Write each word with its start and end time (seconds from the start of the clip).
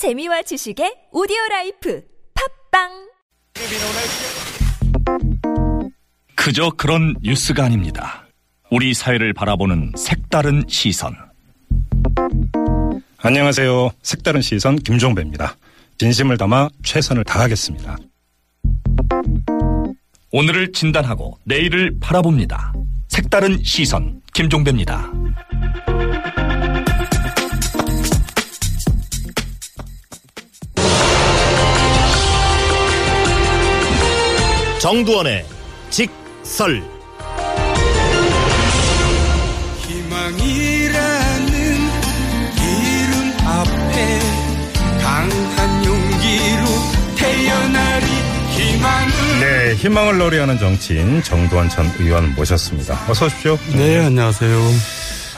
재미와 0.00 0.40
지식의 0.40 1.08
오디오 1.12 1.36
라이프 1.50 2.02
팟빵 2.72 2.88
그저 6.36 6.70
그런 6.70 7.14
뉴스가 7.20 7.66
아닙니다. 7.66 8.26
우리 8.70 8.94
사회를 8.94 9.34
바라보는 9.34 9.92
색다른 9.98 10.64
시선. 10.68 11.14
안녕하세요. 13.18 13.90
색다른 14.00 14.40
시선 14.40 14.76
김종배입니다. 14.76 15.56
진심을 15.98 16.38
담아 16.38 16.70
최선을 16.82 17.24
다하겠습니다. 17.24 17.98
오늘을 20.32 20.72
진단하고 20.72 21.36
내일을 21.44 21.98
바라봅니다. 22.00 22.72
색다른 23.08 23.62
시선 23.62 24.22
김종배입니다. 24.32 25.12
정두원의 34.90 35.46
직설 35.90 36.82
희망이라는 39.86 41.52
이름 42.58 43.32
앞에 43.46 44.18
강한 45.00 45.84
용기로 45.84 46.64
태어나리 47.16 48.06
희망을 48.50 49.12
네, 49.38 49.74
희망을 49.76 50.18
노래하는 50.18 50.58
정치인 50.58 51.22
정두환 51.22 51.68
전 51.68 51.88
의원 52.00 52.34
모셨습니다. 52.34 52.98
어서 53.08 53.26
오십시오. 53.26 53.56
네, 53.72 54.04
안녕하세요. 54.04 54.58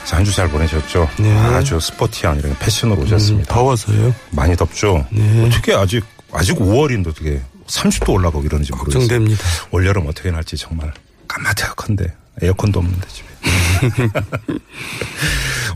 자, 0.05 0.17
한주 0.17 0.33
잘 0.33 0.49
보내셨죠? 0.49 1.07
네. 1.19 1.31
아주 1.31 1.79
스포티한 1.79 2.39
이런 2.39 2.57
패션으로 2.57 3.03
오셨습니다. 3.03 3.53
더워서요. 3.53 4.15
많이 4.31 4.55
덥죠? 4.55 5.05
네. 5.11 5.45
어떻게 5.45 5.75
아직, 5.75 6.03
아직 6.31 6.57
5월인데 6.57 7.09
어떻게 7.09 7.39
30도 7.67 8.13
올라가고 8.13 8.43
이러는지 8.43 8.71
모르겠어요. 8.71 9.01
걱정됩니다. 9.01 9.43
올여름 9.71 10.07
어떻게 10.07 10.31
날지 10.31 10.57
정말 10.57 10.93
까마득한데 11.27 12.13
에어컨도 12.41 12.79
없는데 12.79 13.07
집에. 13.07 13.27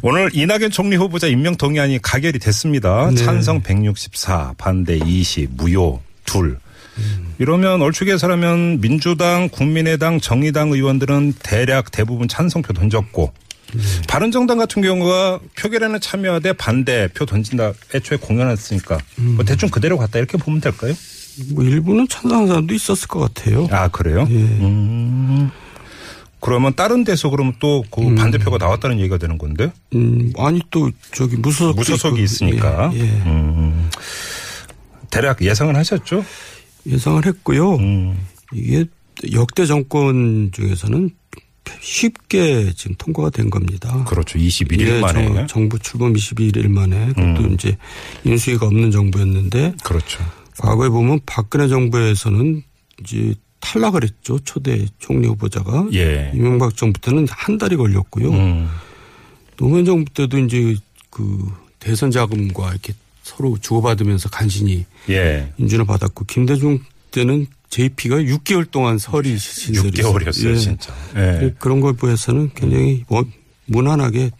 오늘 0.02 0.30
이낙연 0.34 0.72
총리 0.72 0.96
후보자 0.96 1.28
임명 1.28 1.56
동의안이 1.56 2.02
가결이 2.02 2.40
됐습니다. 2.40 3.10
네. 3.10 3.16
찬성 3.16 3.62
164, 3.62 4.54
반대 4.58 4.98
20, 4.98 5.52
무효 5.56 6.02
둘. 6.26 6.60
이러면 7.40 7.82
얼추 7.82 8.06
계산하면 8.06 8.82
민주당, 8.82 9.50
국민의당, 9.50 10.20
정의당 10.20 10.72
의원들은 10.72 11.34
대략 11.44 11.92
대부분 11.92 12.28
찬성표 12.28 12.74
던졌고 12.74 13.32
바른정당 14.08 14.58
같은 14.58 14.82
경우가 14.82 15.40
표결에는 15.60 16.00
참여하되 16.00 16.54
반대 16.54 17.08
표 17.14 17.26
던진다 17.26 17.74
애초에 17.94 18.18
공연했으니까 18.18 18.98
뭐 19.18 19.46
대충 19.46 19.70
그대로 19.70 19.98
갔다 19.98 20.18
이렇게 20.18 20.38
보면 20.38 20.62
될까요? 20.62 20.94
뭐 21.54 21.64
일부는 21.64 22.08
찬성하는 22.08 22.48
사람도 22.48 22.74
있었을 22.74 23.08
것 23.08 23.20
같아요. 23.20 23.68
아 23.72 23.88
그래요? 23.88 24.28
예. 24.30 24.36
음. 24.36 25.50
그러면 26.40 26.74
다른 26.76 27.04
데서 27.04 27.30
그러면 27.30 27.54
또그 27.60 28.16
반대표가 28.16 28.58
나왔다는 28.58 29.00
얘기가 29.00 29.18
되는 29.18 29.38
건데 29.38 29.72
음, 29.96 30.32
아니 30.38 30.62
또 30.70 30.92
저기 31.12 31.36
무소속 31.36 31.76
무소속이 31.76 32.22
있으니까 32.22 32.92
예, 32.94 33.00
예. 33.00 33.04
음. 33.04 33.90
대략 35.10 35.42
예상은 35.42 35.76
하셨죠? 35.76 36.24
예상을 36.86 37.26
했고요. 37.26 37.76
음. 37.76 38.18
이게 38.54 38.86
역대 39.34 39.66
정권 39.66 40.52
중에서는 40.54 41.10
쉽게 41.82 42.72
지금 42.76 42.96
통과가 42.98 43.30
된 43.30 43.50
겁니다. 43.50 44.04
그렇죠. 44.06 44.40
21일 44.40 44.88
예, 44.88 45.00
만에 45.02 45.28
정, 45.28 45.48
정부 45.48 45.80
출범 45.80 46.14
21일 46.14 46.70
만에 46.70 47.08
그것도 47.08 47.42
음. 47.42 47.54
이제 47.54 47.78
인수위가 48.24 48.68
없는 48.68 48.92
정부였는데 48.92 49.76
그렇죠. 49.84 50.24
과거에 50.60 50.90
보면 50.90 51.20
박근혜 51.26 51.68
정부에서는 51.68 52.64
이제 53.02 53.34
탈락을 53.60 54.04
했죠. 54.04 54.40
초대 54.40 54.86
총리 55.00 55.28
후보자가. 55.28 55.88
예. 55.94 56.32
이명박 56.34 56.76
정부 56.76 57.00
때는 57.02 57.28
한 57.30 57.58
달이 57.58 57.76
걸렸고요. 57.76 58.30
음. 58.32 58.70
노무현 59.58 59.86
정부 59.86 60.12
때도 60.14 60.38
이제 60.40 60.76
그 61.10 61.52
대선 61.80 62.12
자금과 62.12 62.72
이렇게 62.72 62.94
서로 63.24 63.58
주고받으면서 63.60 64.30
간신히 64.30 64.86
예. 65.10 65.52
인준을 65.58 65.86
받았고 65.86 66.26
김대중 66.26 66.80
때는 67.12 67.48
JP가 67.70 68.18
6개월 68.18 68.70
동안 68.72 68.98
설이 68.98 69.38
신설이 69.38 69.92
6개월이었어요, 69.92 70.52
예. 70.52 70.56
진짜. 70.56 70.94
예. 71.16 71.54
그런 71.60 71.82
거에 71.82 71.94
비해서는 71.94 72.52
굉장히 72.56 73.04
뭐 73.10 73.26
무난하게 73.66 74.32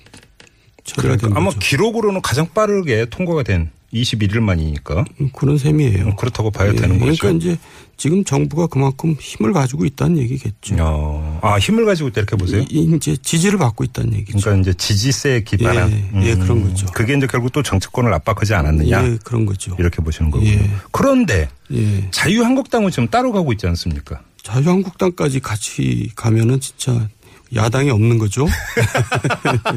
처리가 0.84 1.02
그러니까 1.02 1.28
된 1.28 1.38
아마 1.38 1.50
거죠. 1.50 1.60
기록으로는 1.60 2.22
가장 2.22 2.48
빠르게 2.54 3.06
통과가 3.10 3.44
된 3.44 3.72
21일 3.94 4.40
만이니까 4.42 5.06
그런 5.34 5.58
셈이에요. 5.58 6.16
그렇다고 6.18 6.52
봐야 6.52 6.70
예, 6.70 6.76
되는 6.76 7.00
거죠. 7.00 7.16
그러니까 7.22 7.30
이제 7.48 7.58
지금 7.96 8.24
정부가 8.24 8.68
그만큼 8.68 9.16
힘을 9.20 9.54
가지고 9.54 9.86
있다는 9.86 10.18
얘기겠죠. 10.20 10.76
어. 10.80 11.40
아 11.42 11.58
힘을 11.58 11.86
가지고 11.86 12.10
있다 12.10 12.22
이렇게 12.22 12.36
보세요. 12.36 12.66
이- 12.70 12.92
이제 12.96 13.16
지지를 13.18 13.58
받고 13.58 13.84
있다는 13.86 14.14
얘기죠. 14.16 14.40
그러니까 14.40 14.62
이제 14.62 14.74
지지세에 14.78 15.42
기반한 15.44 15.92
음. 15.92 16.22
예, 16.24 16.30
예, 16.32 16.36
그런 16.36 16.64
거죠. 16.64 16.86
그게 16.94 17.16
이제 17.16 17.26
결국 17.28 17.52
또 17.54 17.64
정치권을 17.64 18.14
압박하지 18.14 18.54
않았느냐 18.54 19.06
예, 19.06 19.18
그런 19.24 19.46
거죠. 19.46 19.76
이렇게 19.80 20.02
보시는 20.04 20.32
거고요. 20.32 20.50
예. 20.50 20.70
그런데 20.92 21.50
예. 21.74 22.08
자유한국당은 22.12 22.92
지금 22.92 23.08
따로 23.08 23.32
가고 23.32 23.52
있지 23.54 23.66
않습니까? 23.68 24.22
자유한국당까지 24.44 25.40
같이 25.40 26.10
가면은 26.16 26.60
진짜 26.60 27.08
야당이 27.56 27.90
없는 27.90 28.18
거죠. 28.18 28.48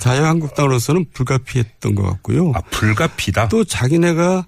자유한국당으로서는 0.00 1.06
불가피했던 1.12 1.94
것 1.94 2.02
같고요. 2.02 2.52
아 2.54 2.60
불가피다. 2.70 3.48
또 3.48 3.64
자기네가 3.64 4.46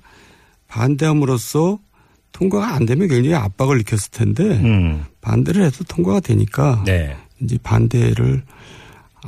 반대함으로써 0.68 1.78
통과가 2.32 2.74
안 2.74 2.86
되면 2.86 3.08
굉장히 3.08 3.34
압박을 3.34 3.78
느꼈을 3.78 4.10
텐데 4.10 4.42
음. 4.42 5.04
반대를 5.20 5.64
해도 5.64 5.84
통과가 5.84 6.20
되니까 6.20 6.82
네. 6.84 7.16
이제 7.40 7.58
반대를 7.62 8.42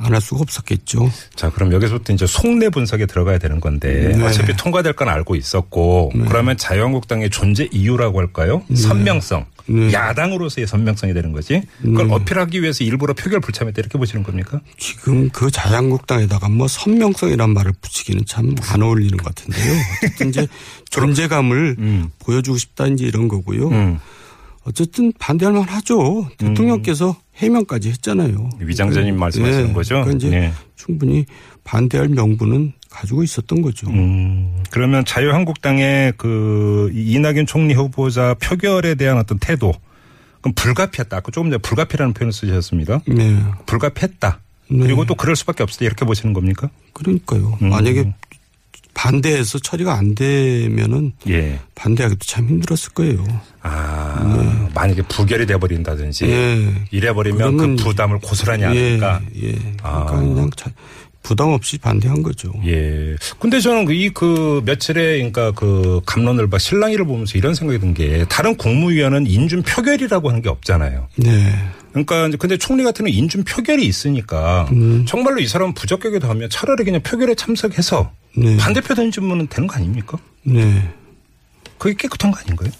안 0.01 0.13
할 0.13 0.21
수가 0.21 0.39
없었겠죠. 0.41 1.11
자, 1.35 1.49
그럼 1.49 1.73
여기서부터 1.73 2.13
이제 2.13 2.25
속내 2.25 2.69
분석에 2.69 3.05
들어가야 3.05 3.37
되는 3.37 3.59
건데 3.59 4.13
네. 4.15 4.23
어차피 4.23 4.55
통과될 4.55 4.93
건 4.93 5.09
알고 5.09 5.35
있었고 5.35 6.13
그러면 6.27 6.55
자유한국당의 6.55 7.29
존재 7.29 7.67
이유라고 7.69 8.19
할까요? 8.19 8.63
선명성. 8.73 9.45
네. 9.69 9.93
야당으로서의 9.93 10.67
선명성이 10.67 11.13
되는 11.13 11.31
거지. 11.31 11.61
그걸 11.81 12.11
어필하기 12.11 12.61
위해서 12.61 12.83
일부러 12.83 13.13
표결 13.13 13.39
불참했다 13.39 13.79
이렇게 13.79 13.97
보시는 13.97 14.23
겁니까? 14.23 14.59
지금 14.77 15.29
그 15.29 15.49
자유한국당에다가 15.51 16.49
뭐 16.49 16.67
선명성이란 16.67 17.51
말을 17.51 17.73
붙이기는 17.81 18.25
참 18.25 18.49
안 18.71 18.81
어울리는 18.81 19.15
것 19.17 19.33
같은데요. 19.35 19.73
어쨌든 20.03 20.29
이제 20.29 20.47
존재감을 20.89 21.75
음. 21.79 22.09
보여주고 22.19 22.57
싶다 22.57 22.87
이제 22.87 23.05
이런 23.05 23.27
거고요. 23.27 23.69
음. 23.69 23.99
어쨌든 24.63 25.11
반대할 25.17 25.53
만 25.53 25.63
하죠. 25.63 26.29
대통령께서 26.37 27.15
해명까지 27.35 27.89
했잖아요. 27.89 28.49
위장전임 28.59 29.17
말씀하시는 29.17 29.69
예, 29.69 29.73
거죠? 29.73 29.95
그러니까 30.03 30.15
이제 30.17 30.29
네. 30.29 30.53
충분히 30.75 31.25
반대할 31.63 32.09
명분은 32.09 32.73
가지고 32.89 33.23
있었던 33.23 33.61
거죠. 33.61 33.87
음, 33.89 34.63
그러면 34.71 35.05
자유한국당의 35.05 36.13
그 36.17 36.91
이낙연 36.93 37.45
총리 37.45 37.73
후보자 37.73 38.33
표결에 38.41 38.95
대한 38.95 39.17
어떤 39.17 39.37
태도. 39.39 39.73
그럼 40.41 40.53
불가피했다. 40.55 41.17
아까 41.17 41.31
조금 41.31 41.49
전에 41.51 41.59
불가피라는 41.61 42.13
표현을 42.13 42.33
쓰셨습니다. 42.33 43.01
네. 43.07 43.37
불가피했다. 43.65 44.39
네. 44.71 44.77
그리고 44.79 45.05
또 45.05 45.15
그럴 45.15 45.35
수밖에 45.35 45.63
없었다. 45.63 45.85
이렇게 45.85 46.05
보시는 46.05 46.33
겁니까? 46.33 46.69
그러니까요. 46.93 47.57
음. 47.61 47.69
만약에 47.69 48.13
반대해서 48.93 49.59
처리가 49.59 49.93
안 49.93 50.13
되면은 50.15 51.13
예. 51.29 51.59
반대하기도 51.75 52.25
참 52.25 52.47
힘들었을 52.49 52.93
거예요. 52.93 53.23
아, 53.61 54.67
만약에 54.73 55.03
부결이 55.03 55.45
돼버린다든지 55.45 56.25
예. 56.25 56.85
이래버리면 56.91 57.57
그 57.57 57.75
부담을 57.83 58.19
고스란히 58.19 58.63
하니까. 58.63 59.21
예. 59.41 59.49
예. 59.51 59.55
아. 59.83 60.05
그러니까 60.05 60.33
그냥 60.33 60.49
자- 60.55 60.71
부담 61.29 61.49
없이 61.49 61.77
반대한 61.77 62.23
거죠. 62.23 62.51
예. 62.65 63.15
근데 63.39 63.59
저는 63.59 63.87
이 63.91 64.09
그 64.15 64.63
며칠에 64.65 65.17
그러니까 65.17 65.51
그 65.51 66.01
감론을 66.07 66.49
봐 66.49 66.57
신랑이를 66.57 67.05
보면서 67.05 67.37
이런 67.37 67.53
생각이 67.53 67.79
든 67.79 67.93
게 67.93 68.25
다른 68.27 68.55
국무위원은 68.57 69.27
인준 69.27 69.61
표결이라고 69.61 70.29
하는 70.29 70.41
게 70.41 70.49
없잖아요. 70.49 71.07
네. 71.17 71.53
그러니까 71.91 72.27
이제 72.27 72.37
근데 72.37 72.57
총리 72.57 72.83
같은 72.83 73.05
경우는 73.05 73.15
인준 73.17 73.43
표결이 73.43 73.85
있으니까 73.85 74.67
음. 74.71 75.05
정말로 75.07 75.39
이 75.39 75.47
사람은 75.47 75.75
부적격이다 75.75 76.27
하면 76.29 76.49
차라리 76.49 76.83
그냥 76.83 77.01
표결에 77.01 77.35
참석해서 77.35 78.11
네. 78.35 78.57
반대표 78.57 78.95
던지면 78.95 79.47
되는 79.49 79.67
거 79.67 79.75
아닙니까? 79.75 80.17
네. 80.43 80.89
그게 81.77 81.95
깨끗한 81.95 82.31
거 82.31 82.39
아닌가요? 82.39 82.71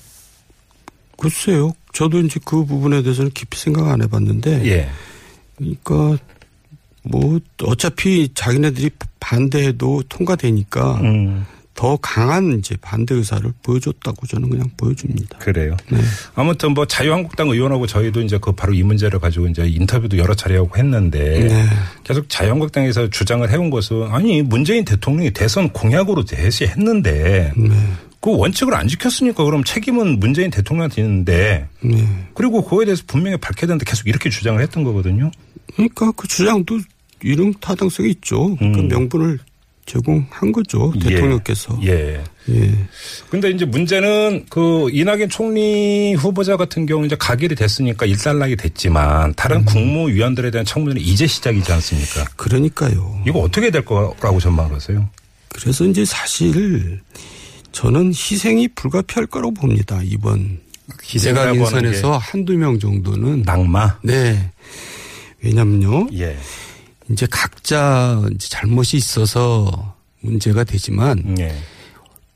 글쎄요. 1.17 1.73
저도 1.93 2.19
이제 2.21 2.39
그 2.45 2.65
부분에 2.65 3.03
대해서는 3.03 3.29
깊이 3.31 3.59
생각 3.59 3.87
안 3.89 4.01
해봤는데. 4.01 4.65
예. 4.65 4.89
그러니까 5.57 6.17
뭐 7.03 7.39
어차피 7.63 8.29
자기네들이 8.33 8.91
반대해도 9.19 10.03
통과되니까 10.09 10.95
음. 11.01 11.45
더 11.79 11.95
강한 12.01 12.59
이제 12.59 12.75
반대 12.81 13.15
의사를 13.15 13.49
보여줬다고 13.63 14.27
저는 14.27 14.49
그냥 14.49 14.69
보여줍니다. 14.75 15.37
그래요. 15.37 15.77
네. 15.89 15.97
아무튼 16.35 16.73
뭐 16.73 16.85
자유한국당 16.85 17.47
의원하고 17.47 17.87
저희도 17.87 18.19
이제 18.21 18.37
그 18.37 18.51
바로 18.51 18.73
이 18.73 18.83
문제를 18.83 19.19
가지고 19.19 19.47
이제 19.47 19.65
인터뷰도 19.65 20.17
여러 20.17 20.33
차례 20.33 20.57
하고 20.57 20.75
했는데 20.75 21.47
네. 21.47 21.65
계속 22.03 22.27
자유한국당에서 22.27 23.09
주장을 23.09 23.49
해온 23.49 23.69
것은 23.69 24.11
아니 24.11 24.41
문재인 24.41 24.83
대통령이 24.83 25.31
대선 25.31 25.69
공약으로 25.69 26.25
제시했는데 26.25 27.53
네. 27.55 27.69
그 28.19 28.35
원칙을 28.35 28.73
안 28.73 28.89
지켰으니까 28.89 29.45
그럼 29.45 29.63
책임은 29.63 30.19
문재인 30.19 30.51
대통령한테 30.51 31.01
있는데 31.01 31.69
네. 31.79 32.05
그리고 32.33 32.61
그거에 32.61 32.83
대해서 32.83 33.03
분명히 33.07 33.37
밝혀야 33.37 33.67
되는데 33.67 33.85
계속 33.85 34.07
이렇게 34.07 34.29
주장을 34.29 34.61
했던 34.61 34.83
거거든요. 34.83 35.31
그러니까 35.79 36.11
그 36.11 36.27
주장도 36.27 36.79
이런 37.23 37.53
타당성이 37.61 38.09
있죠. 38.11 38.55
그 38.57 38.65
음. 38.65 38.87
명분을 38.89 39.39
제공한 39.85 40.51
거죠. 40.51 40.91
예. 40.97 41.09
대통령께서. 41.09 41.79
예. 41.83 42.21
예. 42.49 42.87
근데 43.29 43.49
이제 43.49 43.65
문제는 43.65 44.45
그 44.49 44.89
이낙연 44.91 45.29
총리 45.29 46.13
후보자 46.15 46.57
같은 46.57 46.85
경우 46.85 47.05
이제 47.05 47.15
가결이 47.17 47.55
됐으니까 47.55 48.05
일단락이 48.05 48.57
됐지만 48.57 49.33
다른 49.35 49.63
국무위원들에 49.65 50.51
대한 50.51 50.65
청문회는 50.65 51.01
이제 51.01 51.25
시작이지 51.25 51.71
않습니까? 51.71 52.25
그러니까요. 52.35 53.23
이거 53.25 53.39
어떻게 53.39 53.71
될 53.71 53.85
거라고 53.85 54.39
전망을 54.39 54.75
하세요? 54.75 55.09
그래서 55.47 55.85
이제 55.85 56.03
사실 56.05 56.99
저는 57.71 58.09
희생이 58.09 58.67
불가피할 58.69 59.27
거라고 59.27 59.53
봅니다. 59.53 60.01
이번 60.03 60.59
하는 61.23 61.55
인선에서 61.55 62.17
한두 62.17 62.53
명 62.57 62.79
정도는 62.79 63.43
낙마. 63.43 63.99
네. 64.03 64.51
왜냐면요. 65.43 66.07
예. 66.13 66.37
이제 67.09 67.27
각자 67.29 68.21
잘못이 68.37 68.97
있어서 68.97 69.95
문제가 70.21 70.63
되지만 70.63 71.35
예. 71.39 71.55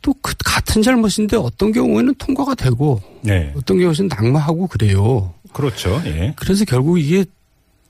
또 0.01 0.13
그 0.21 0.33
같은 0.43 0.81
잘못인데 0.81 1.37
어떤 1.37 1.71
경우에는 1.71 2.13
통과가 2.15 2.55
되고 2.55 3.01
네. 3.21 3.53
어떤 3.55 3.77
경우에는 3.79 4.07
낙마하고 4.07 4.67
그래요. 4.67 5.33
그렇죠. 5.53 6.01
예. 6.05 6.33
그래서 6.35 6.65
결국 6.65 6.99
이게 6.99 7.25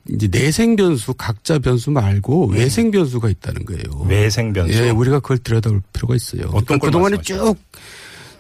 이제 0.10 0.28
내생 0.28 0.76
변수 0.76 1.14
각자 1.14 1.60
변수 1.60 1.92
말고 1.92 2.48
외생 2.48 2.92
변수가 2.92 3.30
있다는 3.30 3.66
거예요. 3.66 4.06
외생 4.08 4.52
변수. 4.54 4.74
예, 4.78 4.90
우리가 4.90 5.20
그걸 5.22 5.38
들여다볼 5.38 5.82
필요가 5.94 6.16
있어요. 6.16 6.50
어떤 6.54 6.78
걸 6.80 6.90
그동안에? 6.90 7.18
쭉 7.22 7.56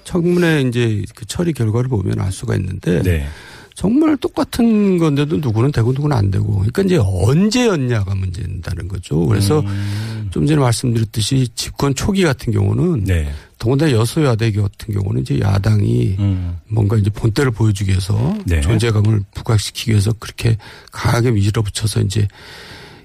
청문회 0.04 0.62
이제 0.62 1.04
그 1.16 1.25
처리 1.25 1.54
결과를 1.54 1.90
보면 1.90 2.20
알 2.20 2.31
수가 2.31 2.56
있는데 2.56 3.02
네. 3.02 3.28
정말 3.75 4.18
똑같은 4.18 4.98
건데도 4.98 5.38
누구는 5.38 5.72
되고 5.72 5.92
누구는 5.92 6.16
안 6.16 6.30
되고 6.30 6.54
그러니까 6.58 6.84
이제 6.84 6.98
언제였냐가 6.98 8.14
문제다는 8.16 8.88
거죠. 8.88 9.25
그래서 9.25 9.62
음. 9.62 10.28
좀 10.31 10.46
전에 10.46 10.60
말씀드렸듯이 10.60 11.48
집권 11.56 11.96
초기 11.96 12.24
같은 12.24 12.54
경우는 12.54 13.06
네. 13.06 13.31
더군다나 13.58 13.92
여소야대 13.92 14.52
같은 14.52 14.94
경우는 14.94 15.22
이제 15.22 15.40
야당이 15.40 16.16
음. 16.20 16.58
뭔가 16.68 16.98
이제 16.98 17.10
본때를 17.10 17.52
보여주기 17.52 17.92
위해서 17.92 18.38
네. 18.46 18.62
존재감을 18.62 19.24
부각시키기 19.34 19.92
위해서 19.92 20.14
그렇게 20.20 20.58
강하게 20.92 21.31
밀어붙여서 21.31 22.02
이제 22.02 22.28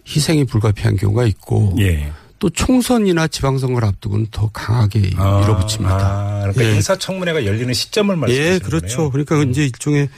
희생이 0.07 0.45
불가피한 0.45 0.97
경우가 0.97 1.27
있고 1.27 1.77
예. 1.79 2.11
또 2.39 2.49
총선이나 2.51 3.29
지방선거를 3.29 3.87
앞두고는 3.89 4.29
더 4.31 4.49
강하게 4.53 5.11
아, 5.17 5.41
밀어붙입니다. 5.41 5.97
아, 5.97 6.39
그러니까 6.41 6.65
예. 6.65 6.75
인사청문회가 6.77 7.45
열리는 7.45 7.73
시점을 7.75 8.15
말씀하시는 8.17 8.55
예, 8.55 8.59
거네요. 8.59 8.69
그렇죠. 8.69 9.11
그러니까 9.11 9.43
이제 9.43 9.65
일종의 9.65 10.09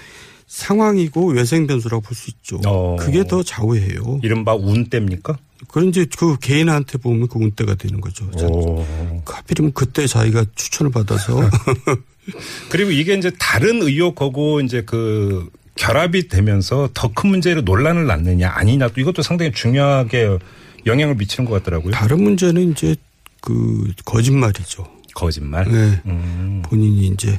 상황이고 0.54 1.28
외생 1.30 1.68
변수라고 1.68 2.02
볼 2.02 2.16
수 2.16 2.28
있죠. 2.30 2.60
어. 2.66 2.96
그게 2.98 3.24
더 3.24 3.42
좌우해요. 3.44 4.18
이른바 4.24 4.54
운때입니까? 4.54 5.38
그런 5.68 5.90
이제 5.90 6.04
그 6.18 6.36
개인한테 6.40 6.98
보면 6.98 7.28
그 7.28 7.38
운때가 7.38 7.76
되는 7.76 8.00
거죠. 8.00 8.28
오. 8.42 8.84
하필이면 9.26 9.72
그때 9.74 10.08
자기가 10.08 10.44
추천을 10.56 10.90
받아서 10.90 11.38
그리고 12.68 12.90
이게 12.90 13.14
이제 13.14 13.30
다른 13.38 13.80
의혹하고 13.82 14.60
이제 14.60 14.82
그 14.82 15.48
결합이 15.76 16.26
되면서 16.28 16.88
더 16.94 17.08
큰 17.14 17.30
문제로 17.30 17.60
논란을 17.62 18.06
낳느냐 18.06 18.50
아니냐 18.50 18.88
또 18.88 19.00
이것도 19.00 19.22
상당히 19.22 19.52
중요하게 19.52 20.38
영향을 20.86 21.14
미치는 21.14 21.48
것 21.48 21.62
같더라고요. 21.62 21.92
다른 21.92 22.22
문제는 22.24 22.72
이제 22.72 22.96
그 23.40 23.92
거짓말이죠. 24.04 24.84
거짓말. 25.14 25.70
네. 25.70 26.00
음. 26.06 26.62
본인이 26.64 27.06
이제 27.06 27.38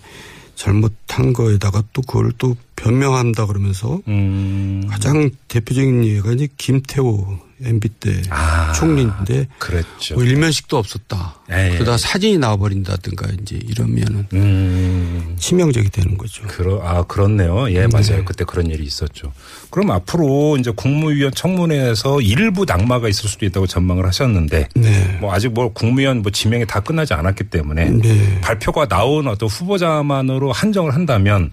잘못한 0.56 1.34
거에다가 1.34 1.84
또 1.94 2.02
그걸 2.02 2.32
또 2.38 2.56
변명한다 2.76 3.46
그러면서 3.46 4.00
음. 4.08 4.86
가장 4.90 5.30
대표적인 5.48 6.06
예가 6.06 6.34
이제 6.34 6.48
김태호 6.58 7.51
MB 7.64 7.90
때 7.90 8.22
아. 8.30 8.72
총리인데 8.74 9.48
그랬죠. 9.58 10.16
뭐 10.16 10.24
일면식도 10.24 10.78
없었다. 10.78 11.36
예, 11.52 11.72
예. 11.72 11.78
그러다 11.78 11.98
사진이 11.98 12.38
나와버린다든가 12.38 13.28
이제 13.42 13.60
이러면은 13.64 14.28
음. 14.34 15.36
치명적이 15.38 15.90
되는 15.90 16.18
거죠. 16.18 16.44
그러, 16.48 16.82
아, 16.84 17.04
그렇네요. 17.04 17.72
예, 17.72 17.88
맞아요. 17.88 18.26
그때 18.26 18.44
그런 18.46 18.68
일이 18.68 18.84
있었죠. 18.84 19.32
그럼 19.70 19.92
앞으로 19.92 20.58
이제 20.60 20.72
국무위원 20.76 21.34
청문회에서 21.34 22.22
일부 22.22 22.66
낙마가 22.66 23.08
있을 23.08 23.30
수도 23.30 23.46
있다고 23.46 23.68
전망을 23.68 24.06
하셨는데 24.06 24.70
네. 24.76 25.18
뭐 25.20 25.34
아직 25.34 25.50
뭐 25.50 25.72
국무위원 25.74 26.22
뭐 26.22 26.32
지명이 26.32 26.66
다 26.66 26.80
끝나지 26.80 27.14
않았기 27.14 27.46
때문에 27.46 27.90
네. 27.90 28.42
발표가 28.42 28.88
나온 28.88 29.28
어떤 29.28 29.50
후보자만으로 29.50 30.52
한정을 30.52 30.94
한다면 30.94 31.52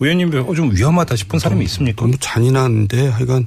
의원님 0.00 0.34
어, 0.46 0.54
좀 0.54 0.74
위험하다 0.74 1.14
싶은 1.16 1.38
사람이 1.38 1.64
있습니까? 1.66 2.02
너무 2.02 2.16
잔인한데 2.18 3.08
하여간 3.08 3.46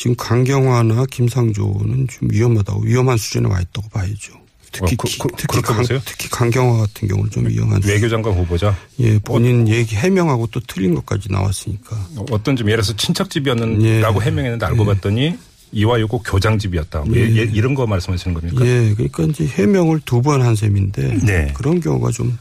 지금 0.00 0.16
강경화나 0.16 1.04
김상조는 1.10 2.08
좀 2.08 2.28
위험하다고 2.32 2.84
위험한 2.84 3.18
수준에 3.18 3.46
와 3.50 3.60
있다고 3.60 3.86
봐야죠. 3.90 4.32
특히 4.72 4.94
어, 4.94 4.96
그- 4.96 5.06
기- 5.08 5.18
그- 5.18 5.28
특히 5.36 5.60
강? 5.60 5.84
특히 6.06 6.28
강경화 6.30 6.78
같은 6.78 7.06
경우는 7.06 7.30
좀 7.30 7.46
위험한. 7.46 7.82
외교장관 7.84 8.32
후보자 8.32 8.74
예, 9.00 9.18
본인 9.18 9.68
얘기 9.68 9.94
해명하고 9.96 10.46
또 10.46 10.58
틀린 10.66 10.94
것까지 10.94 11.30
나왔으니까. 11.30 11.98
어떤 12.30 12.56
좀 12.56 12.68
예를 12.68 12.82
들어서 12.82 12.96
친척집이었는라고 12.96 14.22
예. 14.22 14.24
해명했는데 14.24 14.64
알고 14.64 14.86
봤더니 14.86 15.36
이와 15.72 16.00
요고 16.00 16.22
교장집이었다. 16.22 17.00
뭐 17.00 17.14
예, 17.18 17.20
예, 17.36 17.42
이런 17.52 17.74
거 17.74 17.86
말씀하시는 17.86 18.32
겁니까? 18.32 18.64
예, 18.64 18.94
그러니까 18.94 19.24
이제 19.24 19.44
해명을 19.46 20.00
두 20.06 20.22
번 20.22 20.40
한 20.40 20.56
셈인데 20.56 21.18
네. 21.26 21.52
그런 21.54 21.78
경우가 21.78 22.10
좀 22.12 22.38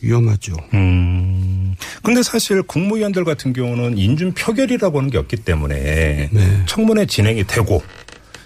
위험하죠. 0.00 0.54
음. 0.74 1.74
근데 2.02 2.22
사실 2.22 2.62
국무위원들 2.62 3.24
같은 3.24 3.52
경우는 3.52 3.98
인준 3.98 4.34
표결이라고 4.34 4.98
하는 4.98 5.10
게 5.10 5.18
없기 5.18 5.36
때문에 5.38 6.28
네. 6.32 6.62
청문회 6.66 7.06
진행이 7.06 7.44
되고 7.46 7.82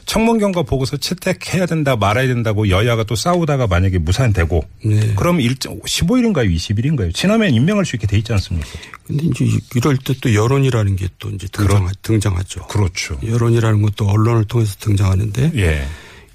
청문 0.06 0.38
경과 0.38 0.62
보고서 0.62 0.96
채택해야 0.96 1.66
된다 1.66 1.94
말아야 1.94 2.26
된다고 2.26 2.68
여야가 2.68 3.04
또 3.04 3.14
싸우다가 3.14 3.68
만약에 3.68 3.98
무산되고 3.98 4.64
네. 4.84 5.14
그럼 5.14 5.40
일정 5.40 5.78
15일인가요 5.80 6.52
20일인가요 6.52 7.14
지나면 7.14 7.54
임명할 7.54 7.84
수 7.84 7.94
있게 7.94 8.08
돼 8.08 8.18
있지 8.18 8.32
않습니까? 8.32 8.66
근데 9.06 9.26
이제 9.26 9.46
이럴 9.76 9.96
때 9.98 10.14
또 10.20 10.34
여론이라는 10.34 10.96
게 10.96 11.06
또 11.20 11.30
이제 11.30 11.46
등장, 11.52 11.88
등장하죠. 12.02 12.66
그렇죠. 12.66 13.18
여론이라는 13.24 13.82
것도 13.82 14.08
언론을 14.08 14.46
통해서 14.46 14.74
등장하는데 14.80 15.52
예. 15.56 15.86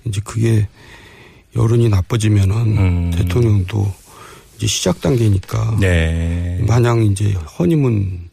이제 0.06 0.22
그게 0.24 0.68
여론이 1.56 1.90
나빠지면은 1.90 2.56
음. 2.56 3.12
대통령도 3.12 3.94
이제 4.57 4.68
시작 4.68 5.01
단계니까 5.01 5.77
네. 5.80 6.63
마냥 6.68 7.03
이제 7.03 7.34
허니문 7.58 8.25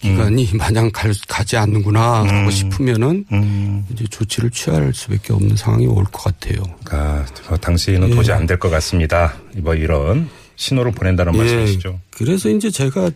기간이 0.00 0.48
마냥 0.54 0.90
갈, 0.92 1.12
가지 1.26 1.56
않는구나 1.56 2.24
하고 2.24 2.50
싶으면은 2.50 3.24
음. 3.32 3.84
이제 3.92 4.04
조치를 4.08 4.50
취할 4.50 4.92
수밖에 4.94 5.32
없는 5.32 5.56
상황이 5.56 5.86
올 5.86 6.04
것 6.04 6.22
같아요. 6.22 6.62
그러니까 6.84 7.26
뭐 7.48 7.56
당시에는 7.58 8.10
예. 8.10 8.14
도저히 8.14 8.36
안 8.36 8.46
될 8.46 8.58
것 8.58 8.70
같습니다. 8.70 9.34
뭐 9.56 9.74
이런 9.74 10.28
신호를 10.56 10.92
보낸다는 10.92 11.34
예. 11.34 11.38
말씀이시죠. 11.38 11.98
그래서 12.10 12.48
이제 12.48 12.70
제가 12.70 13.10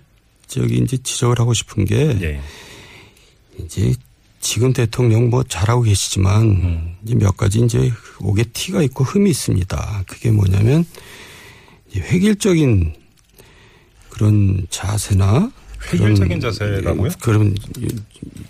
저기 0.49 0.78
이제 0.78 0.97
지적을 0.97 1.38
하고 1.38 1.54
싶은 1.54 1.85
게 1.85 2.18
예. 2.20 2.40
이제 3.64 3.94
지금 4.40 4.73
대통령 4.73 5.30
뭐 5.30 5.44
잘하고 5.44 5.82
계시지만 5.82 6.42
음. 6.42 6.97
이제 7.04 7.14
몇 7.14 7.37
가지 7.37 7.61
이제 7.61 7.92
옥에 8.20 8.42
티가 8.52 8.82
있고 8.82 9.04
흠이 9.04 9.30
있습니다. 9.30 10.02
그게 10.08 10.32
뭐냐면 10.32 10.80
이 10.82 10.85
획일적인 12.00 12.94
그런 14.11 14.66
자세나 14.70 15.50
획일적인 15.92 16.40
자세라고요? 16.40 17.11
그런 17.20 17.54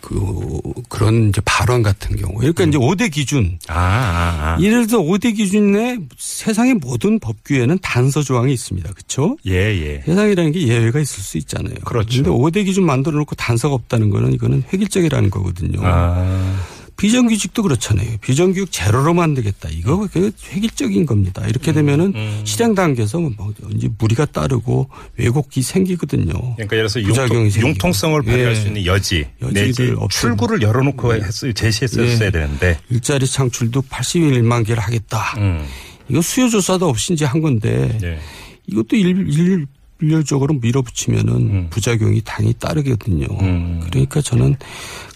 그 0.00 0.60
그런 0.88 1.30
이제 1.30 1.40
발언 1.44 1.82
같은 1.82 2.16
경우. 2.16 2.34
그러니까 2.34 2.64
이제 2.64 2.76
5대 2.76 3.10
기준. 3.10 3.58
아, 3.68 3.74
아, 3.74 4.54
아. 4.56 4.60
예를 4.60 4.86
들어 4.86 5.00
5대 5.00 5.34
기준에 5.34 5.98
세상의 6.18 6.74
모든 6.74 7.18
법규에는 7.18 7.78
단서 7.80 8.22
조항이 8.22 8.52
있습니다. 8.52 8.92
그렇죠? 8.92 9.38
예, 9.46 9.52
예. 9.52 10.02
세상이라는 10.04 10.52
게 10.52 10.68
예외가 10.68 11.00
있을 11.00 11.22
수 11.22 11.38
있잖아요. 11.38 11.74
그렇죠. 11.84 12.22
근데 12.22 12.30
5대 12.30 12.64
기준 12.64 12.84
만들어 12.84 13.16
놓고 13.18 13.34
단서가 13.36 13.74
없다는 13.74 14.10
거는 14.10 14.34
이거는 14.34 14.64
획일적이라는 14.72 15.30
거거든요. 15.30 15.80
아. 15.82 16.62
비정규직도 17.02 17.64
그렇잖아요. 17.64 18.18
비정규직 18.20 18.70
제로로 18.70 19.12
만들겠다. 19.12 19.68
이거 19.72 20.06
그 20.12 20.30
획일적인 20.52 21.04
겁니다. 21.04 21.44
이렇게 21.48 21.72
되면은 21.72 22.12
음. 22.14 22.42
실행 22.44 22.76
단계에서 22.76 23.18
뭐 23.18 23.52
이제 23.74 23.88
무리가 23.98 24.24
따르고 24.24 24.88
왜곡이 25.16 25.62
생기거든요. 25.62 26.32
그러니까 26.54 26.76
예를 26.76 26.88
들어서 26.88 27.26
생기고. 27.26 27.66
융통성을 27.66 28.22
발휘할 28.22 28.52
예. 28.52 28.54
수 28.54 28.68
있는 28.68 28.86
여지 28.86 29.26
내지. 29.52 29.92
출구를 30.10 30.62
열어놓고 30.62 31.14
했, 31.14 31.24
제시했었어야 31.56 32.26
예. 32.26 32.30
되는데 32.30 32.78
일자리 32.88 33.26
창출도 33.26 33.82
81만 33.82 34.64
개를 34.64 34.80
하겠다. 34.80 35.34
음. 35.38 35.66
이거 36.08 36.22
수요 36.22 36.48
조사도 36.48 36.88
없이 36.88 37.14
이제 37.14 37.24
한 37.24 37.40
건데 37.40 37.98
네. 38.00 38.20
이것도 38.68 38.94
일, 38.94 39.28
일, 39.28 39.66
일률적으로 40.00 40.54
밀어붙이면은 40.54 41.34
음. 41.34 41.66
부작용이 41.70 42.22
당연히 42.24 42.54
따르거든요. 42.54 43.26
음. 43.40 43.80
그러니까 43.90 44.20
저는 44.20 44.54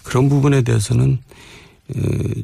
그런 0.03 0.27
부분에 0.27 0.63
대해서는 0.63 1.19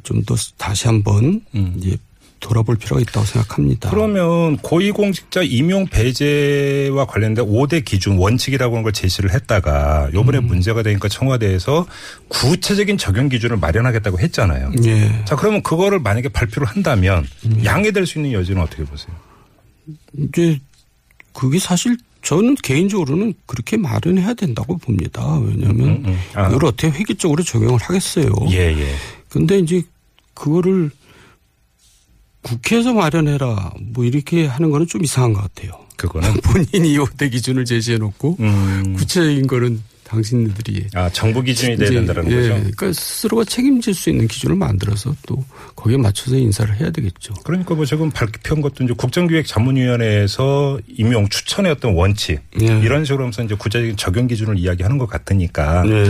좀 0.03 0.23
더 0.25 0.35
다시 0.57 0.87
한번 0.87 1.41
음. 1.55 1.75
이제 1.77 1.97
돌아볼 2.39 2.75
필요가 2.75 3.01
있다고 3.01 3.25
생각합니다. 3.25 3.89
그러면 3.89 4.57
고위공직자 4.57 5.43
임용 5.43 5.87
배제와 5.87 7.05
관련된 7.05 7.45
5대 7.45 7.85
기준 7.85 8.17
원칙이라고 8.17 8.75
하는 8.75 8.83
걸 8.83 8.91
제시를 8.91 9.33
했다가 9.33 10.09
요번에 10.13 10.39
음. 10.39 10.47
문제가 10.47 10.83
되니까 10.83 11.07
청와대에서 11.07 11.87
구체적인 12.27 12.97
적용 12.97 13.29
기준을 13.29 13.57
마련하겠다고 13.57 14.19
했잖아요. 14.19 14.73
예. 14.85 15.23
자, 15.25 15.37
그러면 15.37 15.63
그거를 15.63 15.99
만약에 15.99 16.29
발표를 16.29 16.67
한다면 16.67 17.25
음. 17.45 17.63
양해될 17.63 18.05
수 18.05 18.17
있는 18.19 18.33
여지는 18.33 18.61
어떻게 18.61 18.83
보세요? 18.83 19.15
이제 20.17 20.59
그게 21.31 21.59
사실 21.59 21.97
저는 22.23 22.55
개인적으로는 22.55 23.33
그렇게 23.45 23.77
마련해야 23.77 24.33
된다고 24.33 24.77
봅니다. 24.77 25.37
왜냐하면 25.39 25.87
음, 25.87 26.03
음. 26.07 26.19
아. 26.33 26.47
이걸 26.49 26.65
어떻게 26.65 26.89
획일적으로 26.89 27.43
적용을 27.43 27.79
하겠어요. 27.81 28.27
예, 28.51 28.71
예. 28.71 28.95
근데 29.33 29.57
이제 29.57 29.81
그거를 30.35 30.91
국회에서 32.43 32.93
마련해라 32.93 33.73
뭐 33.81 34.05
이렇게 34.05 34.45
하는 34.45 34.69
거는 34.69 34.85
좀 34.85 35.03
이상한 35.03 35.33
것 35.33 35.41
같아요. 35.41 35.71
그거는 35.97 36.33
본인이 36.45 36.95
5대 36.99 37.31
기준을 37.31 37.65
제시해 37.65 37.97
놓고 37.97 38.37
음. 38.39 38.93
구체적인 38.95 39.47
거는 39.47 39.81
당신들이 40.03 40.87
아, 40.93 41.09
정부 41.09 41.41
기준이 41.41 41.77
돼야 41.77 41.89
된다는 41.89 42.31
예, 42.31 42.35
거죠. 42.35 42.49
그러니까 42.49 42.93
스스로가 42.93 43.45
책임질 43.45 43.93
수 43.93 44.09
있는 44.09 44.27
기준을 44.27 44.55
만들어서 44.55 45.15
또 45.25 45.43
거기에 45.75 45.97
맞춰서 45.97 46.37
인사를 46.37 46.75
해야 46.79 46.91
되겠죠. 46.91 47.33
그러니까 47.43 47.73
뭐 47.75 47.85
지금 47.85 48.09
발표한 48.11 48.61
것도 48.61 48.83
이제 48.83 48.93
국정기획자문위원회에서 48.95 50.79
임용 50.97 51.27
추천의 51.29 51.71
어떤 51.71 51.93
원칙 51.93 52.41
예. 52.61 52.65
이런 52.79 53.05
식으로 53.05 53.23
하면서 53.23 53.43
이제 53.43 53.55
구체적인 53.55 53.97
적용 53.97 54.27
기준을 54.27 54.57
이야기하는 54.57 54.97
것 54.97 55.07
같으니까 55.07 55.83
네. 55.83 56.05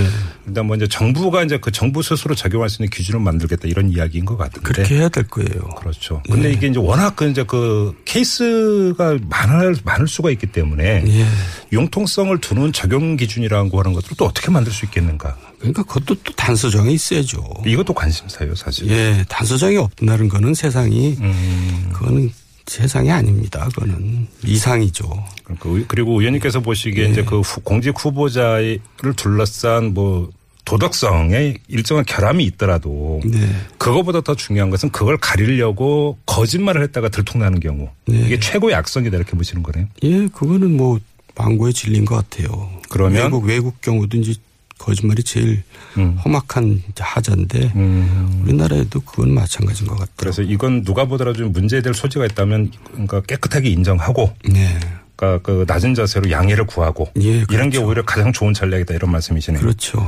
일단 0.48 0.66
뭐 0.66 0.76
이제 0.76 0.88
정부가 0.88 1.44
이제 1.44 1.58
그 1.58 1.72
정부 1.72 2.04
스스로 2.04 2.36
적용할 2.36 2.70
수 2.70 2.82
있는 2.82 2.90
기준을 2.90 3.20
만들겠다 3.20 3.68
이런 3.68 3.90
이야기인 3.90 4.26
것 4.26 4.38
같은데. 4.38 4.62
그렇게 4.62 4.96
해야 4.96 5.10
될 5.10 5.26
거예요. 5.28 5.70
그렇죠. 5.78 6.22
근데 6.30 6.52
이게 6.52 6.68
이제 6.68 6.80
워낙 6.80 7.16
그 7.16 7.30
이제 7.30 7.44
그 7.44 7.96
케이스가 8.06 9.18
많을 9.30 9.76
많을 9.84 10.08
수가 10.08 10.32
있기 10.32 10.48
때문에 10.48 11.04
예. 11.06 11.26
융통성을 11.72 12.38
두는 12.40 12.74
적용 12.74 13.16
기준이라고 13.16 13.80
하는 13.80 13.93
것들을 13.94 14.16
또 14.18 14.26
어떻게 14.26 14.52
만들 14.52 14.72
수 14.72 14.86
있겠는가? 14.86 15.38
그러니까 15.60 15.84
그것도 15.84 16.16
또 16.24 16.34
단서정이 16.34 16.94
있어야죠. 16.94 17.44
이것도 17.66 17.94
관심사예요, 17.94 18.56
사실. 18.56 18.90
예, 18.90 19.24
단서정이 19.30 19.78
없다는 19.78 20.28
거는 20.30 20.54
세상이 20.54 21.18
음. 21.22 21.90
그거는 21.94 22.32
세상이 22.66 23.12
아닙니다. 23.12 23.68
그거는 23.74 24.28
이상이죠. 24.46 25.06
그러니까 25.44 25.70
의- 25.70 25.86
그리고 25.88 26.20
의원님께서 26.20 26.62
보시기에 26.62 27.06
예. 27.06 27.10
이제 27.10 27.24
그 27.24 27.40
후- 27.42 27.62
공직 27.62 27.94
후보자를 27.98 28.80
둘러싼 29.16 29.94
뭐 29.94 30.30
도덕성에 30.66 31.56
일정한 31.68 32.06
결함이 32.06 32.44
있더라도 32.46 33.20
네. 33.26 33.50
그거보다 33.78 34.22
더 34.22 34.34
중요한 34.36 34.70
것은 34.70 34.92
그걸 34.92 35.18
가리려고 35.18 36.18
거짓말을 36.26 36.82
했다가 36.84 37.10
들통나는 37.10 37.60
경우 37.60 37.90
네. 38.08 38.18
이게 38.26 38.40
최고의 38.40 38.74
악성이다 38.76 39.16
이렇게 39.18 39.36
보시는 39.36 39.62
거네요. 39.62 39.88
예, 40.04 40.28
그거는 40.28 40.76
뭐 40.78 41.00
망고에 41.36 41.72
질린 41.72 42.06
것 42.06 42.16
같아요. 42.16 42.70
그러면? 42.90 43.24
외국 43.24 43.46
외국 43.46 43.82
경우든지 43.82 44.36
거짓말이 44.78 45.24
제일 45.24 45.64
음. 45.98 46.18
험악한 46.24 46.84
하자인데 47.00 47.72
음. 47.76 48.42
우리나라에도 48.44 49.00
그건 49.02 49.34
마찬가지인 49.34 49.88
것 49.88 49.96
같아요. 49.96 50.14
그래서 50.18 50.42
이건 50.42 50.84
누가 50.84 51.06
보더라도 51.06 51.40
좀 51.40 51.52
문제될 51.54 51.94
소지가 51.94 52.26
있다면 52.26 52.72
그러니까 52.92 53.22
깨끗하게 53.22 53.70
인정하고 53.70 54.36
네, 54.50 54.80
그러니까 55.16 55.42
그 55.44 55.66
낮은 55.68 55.94
자세로 55.96 56.32
양해를 56.32 56.66
구하고 56.66 57.12
예, 57.22 57.46
이런 57.50 57.70
게 57.70 57.78
그렇죠. 57.78 57.88
오히려 57.88 58.04
가장 58.04 58.34
좋은 58.34 58.54
전략이다 58.54 58.94
이런 58.94 59.12
말씀이시네요. 59.12 59.62
그렇죠. 59.62 60.06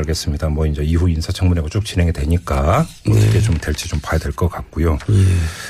알겠습니다. 0.00 0.48
뭐 0.48 0.66
이제 0.66 0.82
이후 0.82 1.08
인사청문회가 1.08 1.68
쭉 1.68 1.84
진행이 1.84 2.12
되니까 2.12 2.86
어떻게 3.08 3.30
네. 3.30 3.40
좀 3.40 3.56
될지 3.58 3.88
좀 3.88 4.00
봐야 4.02 4.18
될 4.18 4.32
것 4.32 4.48
같고요. 4.48 4.98
예, 5.10 5.24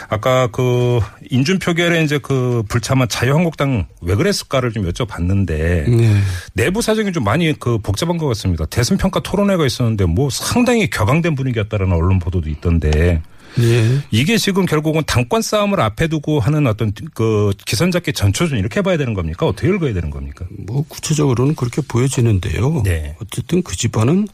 아까 0.08 0.46
그 0.49 1.00
인준 1.30 1.58
표결에 1.58 2.02
이제 2.04 2.18
그 2.18 2.62
불참한 2.68 3.08
자유한국당 3.08 3.87
왜 4.02 4.14
그랬을까를 4.14 4.72
좀 4.72 4.88
여쭤봤는데 4.90 5.88
네, 5.88 6.20
내부 6.54 6.82
사정이 6.82 7.12
좀 7.12 7.25
많이 7.25 7.58
그 7.58 7.78
복잡한 7.78 8.18
것 8.18 8.26
같습니다. 8.28 8.66
대선 8.66 8.96
평가 8.99 9.20
토론회가 9.20 9.66
있었는데 9.66 10.04
뭐 10.06 10.30
상당히 10.30 10.88
격앙된 10.90 11.34
분위기였다라는 11.34 11.92
언론 11.94 12.18
보도도 12.18 12.49
있던데 12.50 13.22
예. 13.59 14.02
이게 14.11 14.38
지금 14.38 14.64
결국은 14.66 15.02
당권 15.07 15.42
싸움을 15.42 15.80
앞에 15.80 16.07
두고 16.09 16.40
하는 16.40 16.66
어떤 16.66 16.92
그 17.14 17.52
기선잡기 17.66 18.12
전초전 18.12 18.59
이렇게 18.59 18.80
봐야 18.83 18.97
되는 18.97 19.12
겁니까? 19.14 19.47
어떻게 19.47 19.69
읽어야 19.69 19.92
되는 19.92 20.11
겁니까? 20.11 20.45
뭐 20.50 20.85
구체적으로는 20.88 21.54
그렇게 21.57 21.83
보여지는데요. 21.83 22.83
네. 22.85 23.16
어쨌든 23.21 23.62
그 23.62 23.76
집안은 23.76 24.28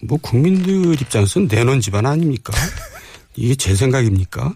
뭐 0.00 0.18
국민들 0.20 1.00
입장에서는 1.00 1.48
내놓은 1.50 1.80
집안 1.80 2.06
아닙니까? 2.06 2.52
이게 3.36 3.54
제 3.54 3.74
생각입니까? 3.74 4.54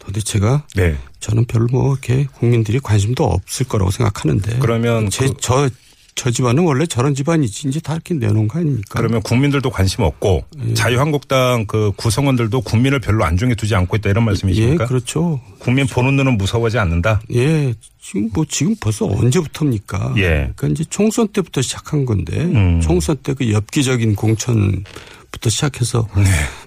도대체가 0.00 0.64
네. 0.74 0.96
저는 1.20 1.46
별로 1.46 1.66
뭐 1.70 1.92
이렇게 1.92 2.26
국민들이 2.34 2.78
관심도 2.78 3.24
없을 3.24 3.66
거라고 3.66 3.90
생각하는데. 3.90 4.58
그러면 4.60 5.10
제, 5.10 5.26
그- 5.26 5.34
저, 5.40 5.68
저 6.16 6.30
집안은 6.30 6.64
원래 6.64 6.86
저런 6.86 7.14
집안이지 7.14 7.68
이제 7.68 7.78
다 7.78 7.92
이렇게 7.92 8.14
내놓은 8.14 8.48
거 8.48 8.58
아닙니까? 8.58 8.98
그러면 8.98 9.20
국민들도 9.22 9.68
관심 9.70 10.02
없고 10.02 10.44
예. 10.66 10.74
자유한국당 10.74 11.66
그 11.66 11.92
구성원들도 11.96 12.62
국민을 12.62 13.00
별로 13.00 13.24
안중에 13.24 13.54
두지 13.54 13.74
않고 13.74 13.96
있다 13.96 14.08
이런 14.10 14.22
예, 14.22 14.26
말씀이십니까? 14.26 14.86
그렇죠. 14.86 15.40
국민 15.58 15.86
보는 15.86 16.16
눈은 16.16 16.38
무서워하지 16.38 16.78
않는다. 16.78 17.20
예, 17.34 17.74
지금 18.00 18.30
뭐 18.32 18.46
지금 18.48 18.74
벌써 18.80 19.04
언제부터입니까? 19.06 20.14
예. 20.16 20.50
그러니까 20.56 20.68
이제 20.68 20.84
총선 20.88 21.28
때부터 21.28 21.60
시작한 21.60 22.06
건데 22.06 22.40
음. 22.44 22.80
총선 22.80 23.16
때 23.22 23.34
그 23.34 23.52
엽기적인 23.52 24.16
공천부터 24.16 25.50
시작해서 25.50 26.08
네. 26.16 26.24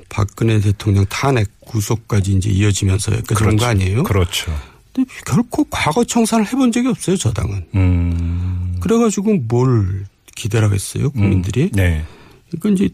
박근혜 0.09 0.59
대통령 0.59 1.03
탄핵 1.09 1.47
구속까지 1.61 2.33
이제 2.33 2.51
이어지면서 2.51 3.11
온거 3.13 3.33
그렇죠. 3.33 3.65
아니에요? 3.65 4.03
그렇죠. 4.03 4.55
근데 4.93 5.09
결코 5.25 5.63
과거 5.71 6.03
청산을 6.03 6.45
해본 6.45 6.71
적이 6.71 6.89
없어요, 6.89 7.17
저 7.17 7.31
당은. 7.31 7.65
음. 7.75 8.48
그래가지고 8.79 9.35
뭘 9.47 10.05
기대를 10.35 10.67
하겠어요, 10.67 11.11
국민들이? 11.11 11.69
네. 11.71 12.03
그러니까 12.49 12.69
이제 12.69 12.93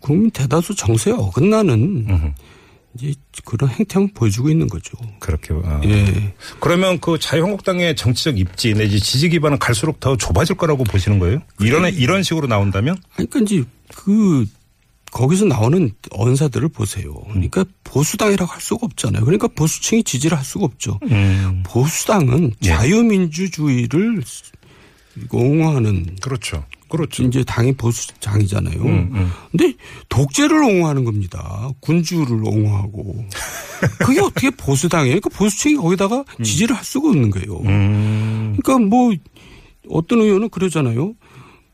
국민 0.00 0.30
대다수 0.30 0.74
정서에 0.74 1.12
어긋나는 1.12 2.06
음. 2.08 2.34
이제 2.94 3.14
그런 3.44 3.70
행태만 3.70 4.10
보여주고 4.14 4.50
있는 4.50 4.68
거죠. 4.68 4.96
그렇게. 5.18 5.54
아. 5.64 5.80
예. 5.84 6.34
그러면 6.60 7.00
그 7.00 7.18
자유한국당의 7.18 7.96
정치적 7.96 8.38
입지 8.38 8.74
내지 8.74 9.00
지지 9.00 9.28
기반은 9.28 9.58
갈수록 9.58 9.98
더 10.00 10.16
좁아질 10.16 10.56
거라고 10.56 10.84
보시는 10.84 11.18
거예요? 11.18 11.40
이런 11.60 11.92
이런 11.94 12.22
식으로 12.22 12.46
나온다면? 12.46 12.96
그러니까 13.14 13.40
이제 13.40 13.64
그 13.94 14.44
거기서 15.10 15.44
나오는 15.44 15.90
언사들을 16.10 16.68
보세요. 16.70 17.14
그러니까 17.28 17.64
보수당이라고 17.84 18.50
할 18.50 18.60
수가 18.60 18.86
없잖아요. 18.86 19.24
그러니까 19.24 19.48
보수층이 19.48 20.04
지지를 20.04 20.36
할 20.36 20.44
수가 20.44 20.64
없죠. 20.64 20.98
음. 21.10 21.62
보수당은 21.66 22.52
예. 22.64 22.68
자유민주주의를 22.68 24.22
옹호하는 25.30 26.16
그렇죠. 26.20 26.64
그렇죠. 26.88 27.22
이제 27.22 27.42
당이 27.42 27.72
보수당이잖아요. 27.72 28.82
음, 28.82 29.10
음. 29.14 29.30
근데 29.50 29.74
독재를 30.10 30.62
옹호하는 30.62 31.04
겁니다. 31.04 31.70
군주를 31.80 32.42
옹호하고. 32.44 33.24
그게 33.98 34.20
어떻게 34.20 34.50
보수당이에요? 34.50 35.18
그러니까 35.20 35.30
보수층이 35.30 35.76
거기다가 35.76 36.22
지지를 36.42 36.76
할 36.76 36.84
수가 36.84 37.08
없는 37.08 37.30
거예요. 37.30 37.60
음. 37.60 38.58
그러니까 38.60 38.86
뭐 38.86 39.10
어떤 39.88 40.20
의원은 40.20 40.50
그러잖아요. 40.50 41.14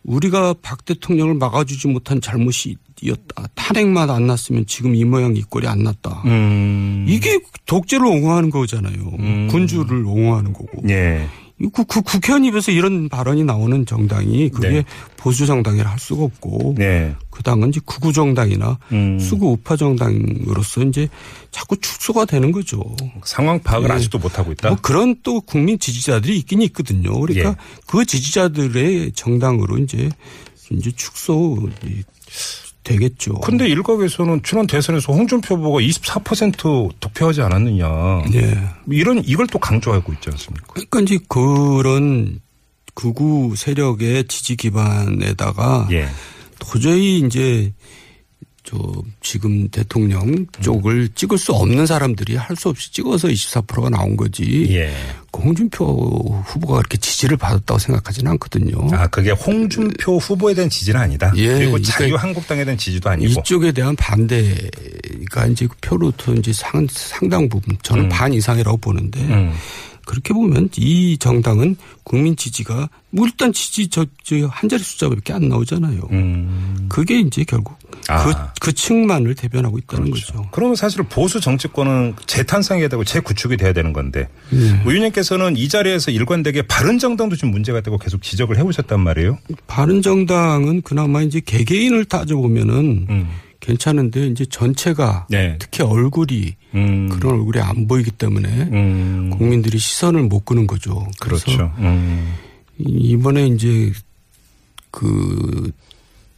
우리가 0.04 0.54
박 0.62 0.85
대통령을 0.85 1.35
막아주지 1.35 1.88
못한 1.88 2.21
잘못이었다. 2.21 3.49
탄핵만 3.57 4.11
안 4.11 4.28
났으면 4.28 4.66
지금 4.66 4.95
이 4.95 5.04
모양 5.04 5.35
이 5.37 5.42
꼴이 5.42 5.66
안 5.66 5.83
났다. 5.83 6.23
음. 6.26 7.04
이게 7.09 7.40
독재를 7.66 8.07
옹호하는 8.07 8.50
거잖아요. 8.50 9.49
군주를 9.50 10.04
옹호하는 10.04 10.52
거고. 10.52 10.88
예. 10.88 11.26
그, 11.73 11.85
그 11.85 12.03
국회의원 12.03 12.45
입에서 12.45 12.71
이런 12.71 13.09
발언이 13.09 13.45
나오는 13.45 13.85
정당이 13.85 14.50
그게 14.50 14.69
네. 14.69 14.85
보수 15.17 15.45
정당이라 15.47 15.91
할 15.91 15.99
수가 15.99 16.23
없고 16.23 16.77
네. 16.79 17.15
그 17.31 17.43
당은 17.43 17.71
이제 17.71 17.81
극우 17.85 18.12
정당이나 18.12 18.79
음. 18.93 19.19
수구 19.19 19.49
우파 19.49 19.77
정당으로서 19.77 20.83
이제 20.85 21.09
자꾸 21.50 21.77
축소가 21.77 22.27
되는 22.27 22.53
거죠. 22.53 22.83
상황 23.25 23.61
파악을 23.61 23.91
예. 23.91 23.95
아직도 23.95 24.19
못 24.19 24.38
하고 24.38 24.53
있다. 24.53 24.69
뭐 24.69 24.79
그런 24.81 25.17
또 25.23 25.41
국민 25.41 25.79
지지자들이 25.79 26.37
있긴 26.38 26.62
있거든요. 26.62 27.19
그러니까 27.19 27.50
예. 27.50 27.55
그 27.87 28.05
지지자들의 28.05 29.12
정당으로 29.12 29.79
이제 29.79 30.09
이제 30.71 30.91
축소 30.93 31.69
되겠죠. 32.88 33.35
근데 33.40 33.68
일각에서는 33.68 34.40
지난 34.42 34.66
대선에서 34.66 35.12
홍준표 35.12 35.57
후보가 35.57 35.80
24% 35.80 37.00
득표하지 37.00 37.42
않았느냐. 37.42 37.87
예. 38.35 38.59
이런 38.88 39.23
이걸 39.25 39.47
또 39.47 39.59
강조하고 39.59 40.12
있지 40.14 40.30
않습니까? 40.30 40.66
그러니까 40.73 41.00
이제 41.00 41.18
그런 41.28 42.40
극우 42.95 43.54
세력의 43.57 44.26
지지 44.28 44.57
기반에다가 44.57 45.88
예. 45.92 46.09
도저히 46.59 47.18
이제 47.21 47.73
저 48.69 48.77
지금 49.23 49.67
대통령 49.71 50.45
쪽을 50.61 51.09
찍을 51.15 51.39
수 51.39 51.53
없는 51.53 51.87
사람들이 51.87 52.37
할 52.37 52.55
수 52.59 52.69
없이 52.69 52.93
찍어서 52.93 53.29
24%가 53.29 53.89
나온 53.89 54.15
거지. 54.17 54.67
예. 54.71 54.93
그 55.31 55.41
홍준표 55.41 56.43
후보가 56.45 56.79
그렇게 56.79 56.99
지지를 56.99 57.37
받았다고 57.37 57.79
생각하지는 57.79 58.33
않거든요. 58.33 58.89
아, 58.93 59.07
그게 59.07 59.31
홍준표 59.31 60.19
후보에 60.19 60.55
대한 60.55 60.69
지지는 60.69 61.01
아니다. 61.01 61.33
예, 61.37 61.47
그리고 61.47 61.73
그러니까 61.73 61.93
자유 61.93 62.15
한국당에 62.17 62.65
대한 62.65 62.77
지지도 62.77 63.09
아니고. 63.11 63.41
이쪽에 63.41 63.71
대한 63.73 63.95
반대가 63.97 65.47
이제 65.51 65.67
그 65.67 65.77
표로부터 65.81 66.35
이제 66.35 66.53
상, 66.53 66.87
상당 66.91 67.49
부분 67.49 67.77
저는 67.83 68.09
반 68.09 68.33
이상이라고 68.35 68.77
보는데 68.79 69.21
음. 69.21 69.53
그렇게 70.09 70.33
보면 70.33 70.71
이 70.79 71.19
정당은 71.19 71.77
국민 72.03 72.35
지지가 72.35 72.88
뭐 73.11 73.27
일단 73.27 73.53
지지 73.53 73.88
저, 73.88 74.07
저 74.25 74.37
한 74.49 74.69
자리 74.69 74.83
숫자밖에 74.83 75.33
안 75.33 75.49
나오잖아요. 75.49 76.00
음. 76.11 76.87
그게 76.88 77.21
이제 77.21 77.45
결국 77.47 77.77
아. 78.09 78.25
그, 78.25 78.35
그 78.61 78.73
층만을 78.73 79.35
대변하고 79.35 79.79
있다는 79.79 80.11
거죠. 80.11 80.49
그러면 80.50 80.75
사실 80.77 81.03
보수 81.03 81.41
정치권은 81.41 82.15
재탄생해야 82.27 82.88
되고 82.88 83.05
재구축이 83.05 83.57
돼야 83.59 83.73
되는 83.73 83.93
건데 83.93 84.29
의원님께서는 84.50 85.57
이 85.57 85.69
자리에서 85.69 86.11
일관되게 86.11 86.62
바른 86.62 86.99
정당도 86.99 87.37
좀 87.37 87.50
문제가 87.50 87.81
되고 87.83 87.99
계속 87.99 88.23
지적을 88.23 88.57
해오셨단 88.57 88.99
말이에요. 89.00 89.38
바른 89.67 90.00
정당은 90.03 90.83
그나마 90.83 91.21
이제 91.23 91.41
개개인을 91.45 92.07
따져보면은 92.07 93.07
음. 93.11 93.29
괜찮은데 93.69 94.27
이제 94.29 94.47
전체가 94.47 95.27
네. 95.29 95.57
특히 95.59 95.83
얼굴이 95.85 96.57
음. 96.75 97.09
그런 97.11 97.35
얼굴이 97.35 97.61
안 97.63 97.87
보이기 97.87 98.11
때문에 98.13 98.49
음. 98.49 99.31
국민들이 99.37 99.79
시선을 99.79 100.23
못 100.23 100.45
끄는 100.47 100.67
거죠. 100.67 101.07
그래서 101.21 101.45
그렇죠. 101.45 101.71
음. 101.79 102.33
이- 102.79 103.11
이번에 103.11 103.47
이제 103.49 103.93
그 104.91 105.71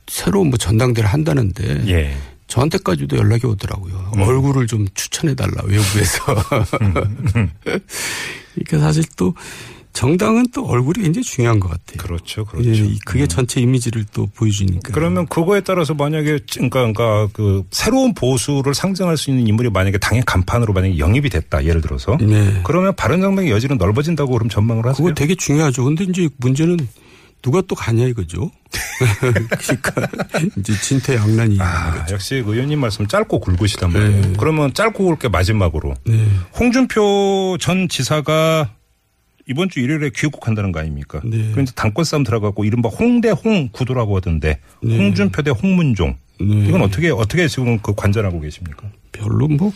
새로운 0.09 0.49
뭐 0.51 0.57
전당대를 0.59 1.09
한다는데 1.09 1.85
예. 1.87 2.17
저한테까지도 2.49 3.17
연락이 3.17 3.47
오더라고요. 3.47 4.11
음. 4.17 4.23
얼굴을 4.23 4.67
좀 4.67 4.87
추천해 4.95 5.37
달라 5.37 5.53
외부에서. 5.65 6.35
그러니까 8.55 8.79
사실 8.81 9.05
또 9.17 9.35
정당은 9.92 10.47
또 10.54 10.64
얼굴이 10.66 11.02
굉장히 11.02 11.25
중요한 11.25 11.59
것 11.61 11.68
같아요. 11.68 11.99
그렇죠. 11.99 12.44
그렇죠. 12.44 12.70
예, 12.70 12.75
이- 12.75 12.99
그게 13.04 13.26
전체 13.26 13.61
이미지를 13.61 14.04
또 14.12 14.26
보여주니까. 14.37 14.92
그러면 14.92 15.26
그거에 15.26 15.61
따라서 15.62 15.94
만약에 15.94 16.38
그러니까, 16.52 16.80
그러니까 16.80 17.28
그 17.32 17.64
새로운 17.70 18.14
보수를 18.14 18.73
상징할 18.75 19.16
수 19.16 19.30
있는 19.30 19.47
인물이 19.49 19.70
만약에 19.70 19.99
당의 19.99 20.23
간판으로 20.25 20.73
만약에 20.73 20.99
영입이 20.99 21.28
됐다 21.30 21.64
예를 21.64 21.80
들어서 21.80 22.16
네. 22.20 22.61
그러면 22.64 22.94
바른 22.94 23.20
정당의 23.20 23.50
여지는 23.50 23.78
넓어진다고 23.78 24.32
그럼 24.32 24.49
전망을 24.49 24.87
하세요? 24.87 25.04
그거 25.04 25.12
되게 25.14 25.35
중요하죠. 25.35 25.85
근데 25.85 26.04
이제 26.04 26.28
문제는 26.38 26.76
누가 27.42 27.61
또 27.62 27.75
가냐 27.75 28.04
이거죠. 28.06 28.50
그러니까 29.18 30.06
이제 30.59 30.73
진퇴양난이. 30.80 31.56
아, 31.61 32.06
역시 32.11 32.37
의원님 32.37 32.80
말씀 32.80 33.06
짧고 33.06 33.40
굵으시단 33.40 33.92
말이에요. 33.92 34.20
네. 34.20 34.32
그러면 34.38 34.73
짧고 34.75 35.04
굵게 35.04 35.28
마지막으로 35.28 35.94
네. 36.04 36.26
홍준표 36.59 37.56
전 37.61 37.88
지사가 37.88 38.75
이번 39.50 39.69
주 39.69 39.80
일요일에 39.80 40.11
귀국한다는 40.14 40.71
거 40.71 40.78
아닙니까? 40.78 41.21
네. 41.25 41.50
그래서 41.52 41.73
당권 41.73 42.04
싸움 42.04 42.23
들어가고 42.23 42.64
이른바 42.64 42.88
홍대 42.88 43.30
홍 43.30 43.69
구도라고 43.73 44.16
하던데 44.16 44.61
네. 44.80 44.97
홍준표 44.97 45.42
대 45.42 45.50
홍문종 45.50 46.16
네. 46.40 46.69
이건 46.69 46.83
어떻게 46.83 47.11
어떻게 47.11 47.49
지금 47.49 47.76
그 47.80 47.92
관전하고 47.92 48.40
계십니까? 48.40 48.88
별로 49.11 49.49
뭐 49.49 49.73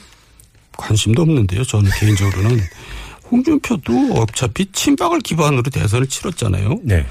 관심도 0.77 1.23
없는데요. 1.23 1.65
저는 1.65 1.91
개인적으로는 1.99 2.61
홍준표도 3.31 4.13
어차피 4.15 4.71
친박을 4.71 5.19
기반으로 5.21 5.63
대선을 5.63 6.07
치렀잖아요. 6.07 6.79
네. 6.85 7.05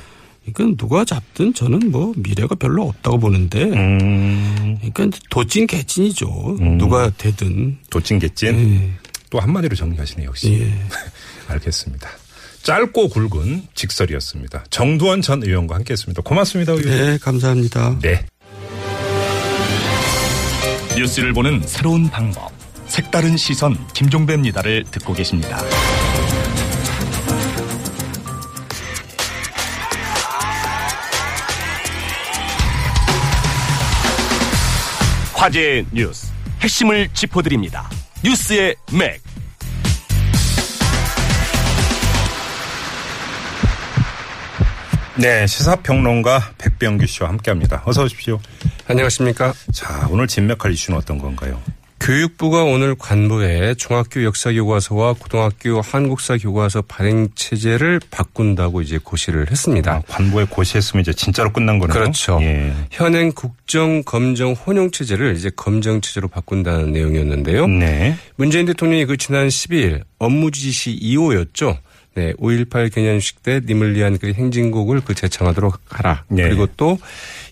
그러니까 0.53 0.77
누가 0.77 1.03
잡든 1.03 1.53
저는 1.53 1.91
뭐 1.91 2.13
미래가 2.15 2.55
별로 2.55 2.87
없다고 2.87 3.19
보는데 3.19 3.63
음, 3.63 4.77
그러니까 4.93 5.17
도찐 5.29 5.67
개찐이죠. 5.67 6.57
음. 6.61 6.77
누가 6.77 7.09
되든. 7.17 7.77
도찐 7.89 8.19
개찐 8.19 8.57
예. 8.57 8.91
또 9.29 9.39
한마디로 9.39 9.75
정리하시네 9.75 10.23
역시. 10.23 10.61
예. 10.61 10.73
알겠습니다. 11.47 12.09
짧고 12.63 13.09
굵은 13.09 13.67
직설이었습니다. 13.75 14.63
정두원 14.69 15.21
전 15.21 15.43
의원과 15.43 15.75
함께했습니다. 15.75 16.21
고맙습니다. 16.23 16.71
의원. 16.71 16.85
네, 16.89 17.17
감사합니다. 17.17 17.99
네. 18.01 18.25
뉴스를 20.95 21.33
보는 21.33 21.61
새로운 21.65 22.09
방법. 22.09 22.51
색다른 22.87 23.35
시선 23.35 23.75
김종배입니다를 23.93 24.85
듣고 24.91 25.13
계십니다. 25.13 25.57
화제의 35.33 35.85
뉴스 35.91 36.27
핵심을 36.61 37.09
짚어드립니다. 37.13 37.89
뉴스의 38.23 38.75
맥. 38.93 39.32
네, 45.15 45.45
시사평론가 45.45 46.53
백병규 46.57 47.05
씨와 47.05 47.29
함께합니다. 47.29 47.83
어서 47.85 48.03
오십시오. 48.03 48.39
안녕하십니까. 48.87 49.53
자, 49.71 50.07
오늘 50.09 50.27
진맥할 50.27 50.71
이슈는 50.71 50.97
어떤 50.97 51.19
건가요? 51.19 51.61
교육부가 51.99 52.63
오늘 52.63 52.95
관부에 52.95 53.75
중학교 53.75 54.25
역사 54.25 54.51
교과서와 54.51 55.13
고등학교 55.13 55.79
한국사 55.79 56.35
교과서 56.37 56.81
발행 56.81 57.29
체제를 57.33 58.01
바꾼다고 58.11 58.81
이제 58.81 58.99
고시를 59.01 59.49
했습니다. 59.49 59.93
아, 59.93 60.01
관보에 60.09 60.45
고시했으면 60.49 61.01
이제 61.01 61.13
진짜로 61.13 61.53
끝난 61.53 61.79
거네요. 61.79 61.93
그렇죠. 61.93 62.39
예. 62.41 62.73
현행 62.91 63.31
국정 63.31 64.03
검정 64.03 64.51
혼용 64.51 64.91
체제를 64.91 65.37
이제 65.37 65.49
검정 65.55 66.01
체제로 66.01 66.27
바꾼다는 66.27 66.91
내용이었는데요. 66.91 67.67
네. 67.67 68.17
문재인 68.35 68.65
대통령이 68.65 69.05
그 69.05 69.15
지난 69.15 69.47
12일 69.47 70.01
업무 70.19 70.51
지시 70.51 70.99
2호였죠. 71.01 71.77
네, 72.15 72.33
5.18 72.33 72.93
개년식 72.93 73.43
때 73.43 73.59
님을 73.65 73.95
위한 73.95 74.17
그 74.17 74.31
행진곡을 74.33 75.01
그 75.01 75.15
재창하도록 75.15 75.79
하라. 75.89 76.23
네. 76.29 76.43
그리고 76.43 76.67
또 76.77 76.97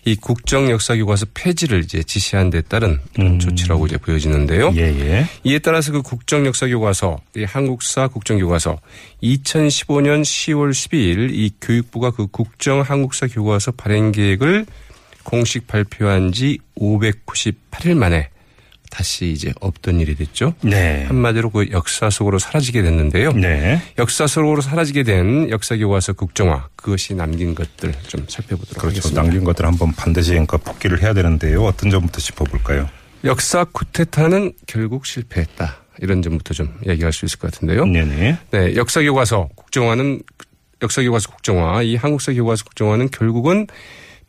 이 0.04 0.16
국정 0.16 0.68
역사 0.68 0.96
교과서 0.96 1.26
폐지를 1.32 1.84
이제 1.84 2.02
지시한 2.02 2.50
데 2.50 2.60
따른 2.60 2.98
그런 3.14 3.38
조치라고 3.38 3.86
이제 3.86 3.96
보여지는데요. 3.98 4.70
음. 4.70 4.76
예, 4.76 4.82
예. 4.82 5.26
이에 5.44 5.60
따라서 5.60 5.92
그 5.92 6.02
국정 6.02 6.44
역사 6.44 6.66
교과서, 6.66 7.20
이 7.36 7.44
한국사 7.44 8.08
국정 8.08 8.38
교과서 8.38 8.80
2015년 9.22 10.22
10월 10.22 10.70
12일 10.70 11.30
이 11.32 11.52
교육부가 11.60 12.10
그 12.10 12.26
국정 12.26 12.80
한국사 12.80 13.28
교과서 13.28 13.72
발행 13.72 14.10
계획을 14.10 14.66
공식 15.22 15.68
발표한 15.68 16.32
지 16.32 16.58
598일 16.76 17.94
만에 17.94 18.28
다시 18.92 19.30
이제 19.30 19.54
없던 19.58 20.00
일이 20.00 20.14
됐죠. 20.14 20.54
네. 20.60 21.04
한마디로 21.04 21.48
그 21.48 21.70
역사 21.70 22.10
속으로 22.10 22.38
사라지게 22.38 22.82
됐는데요. 22.82 23.32
네. 23.32 23.80
역사 23.98 24.26
속으로 24.26 24.60
사라지게 24.60 25.02
된 25.02 25.48
역사 25.48 25.78
교과서 25.78 26.12
국정화 26.12 26.68
그것이 26.76 27.14
남긴 27.14 27.54
것들 27.54 27.94
좀 28.06 28.26
살펴보도록 28.28 28.78
그렇죠. 28.78 28.98
하겠습니다. 28.98 29.22
남긴 29.22 29.44
것들 29.44 29.64
한번 29.64 29.92
반드시 29.92 30.32
그러니까 30.32 30.58
복귀를 30.58 31.02
해야 31.02 31.14
되는데요. 31.14 31.64
어떤 31.64 31.90
점부터 31.90 32.20
짚어볼까요? 32.20 32.86
역사 33.24 33.64
쿠데타는 33.64 34.52
결국 34.66 35.06
실패했다. 35.06 35.78
이런 36.00 36.20
점부터 36.20 36.52
좀 36.52 36.78
얘기할 36.86 37.14
수 37.14 37.24
있을 37.24 37.38
것 37.38 37.50
같은데요. 37.50 37.86
네네. 37.86 38.38
네, 38.50 38.76
역사 38.76 39.00
교과서 39.00 39.48
국정화는 39.54 40.20
역사 40.82 41.02
교과서 41.02 41.30
국정화, 41.30 41.82
이 41.82 41.96
한국사 41.96 42.34
교과서 42.34 42.64
국정화는 42.64 43.10
결국은 43.10 43.68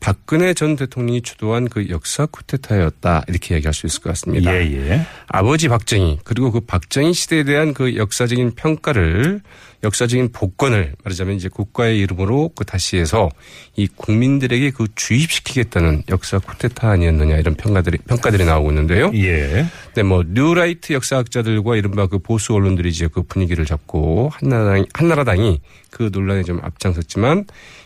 박근혜 0.04 0.54
전 0.54 0.76
대통령이 0.76 1.22
주도한 1.22 1.70
그 1.70 1.88
역사 1.88 2.26
쿠데타였다 2.26 3.24
이렇게 3.30 3.56
얘기할 3.56 3.74
수 3.74 3.88
있을 3.88 4.02
것 4.02 4.10
같습니다. 4.10 4.54
예, 4.54 4.60
예. 4.60 5.08
아버지 5.28 5.70
박정희 5.70 6.20
그리고 6.26 6.52
그 6.52 6.60
박정희 6.60 7.14
시대에 7.14 7.46
대한 7.46 7.74
그 7.74 7.96
역사적인 7.96 8.52
평가를 8.56 9.40
역사적인 9.82 10.34
복권을 10.34 10.96
말하자면 11.06 11.36
이제 11.36 11.48
국가의 11.48 12.00
이름으로 12.00 12.50
그 12.54 12.66
다시 12.66 12.98
해서 12.98 13.30
이 13.78 13.88
국민들에게 13.88 14.72
그 14.72 14.88
주입시키겠다는 14.94 16.04
역사 16.10 16.38
쿠데타 16.38 16.90
아니었느냐 16.90 17.38
이런 17.38 17.56
평가들이 17.56 18.00
평가들이 18.00 18.44
나오고 18.44 18.72
있는데요. 18.72 19.10
예. 19.16 19.66
네, 19.96 20.04
뭐 20.04 20.24
뉴라이트 20.28 20.92
역사학자들과 20.92 21.78
이른바 21.78 22.08
그 22.08 22.20
보수 22.20 22.54
언론들이 22.54 22.90
이제 22.90 23.08
그 23.08 23.24
분위기를 23.24 23.66
잡고 23.66 24.32
한나라당 24.34 24.86
한나라당이 24.94 25.62
그 25.92 26.10
논란에 26.12 26.44
좀 26.44 26.60
앞장섰지만 26.62 27.46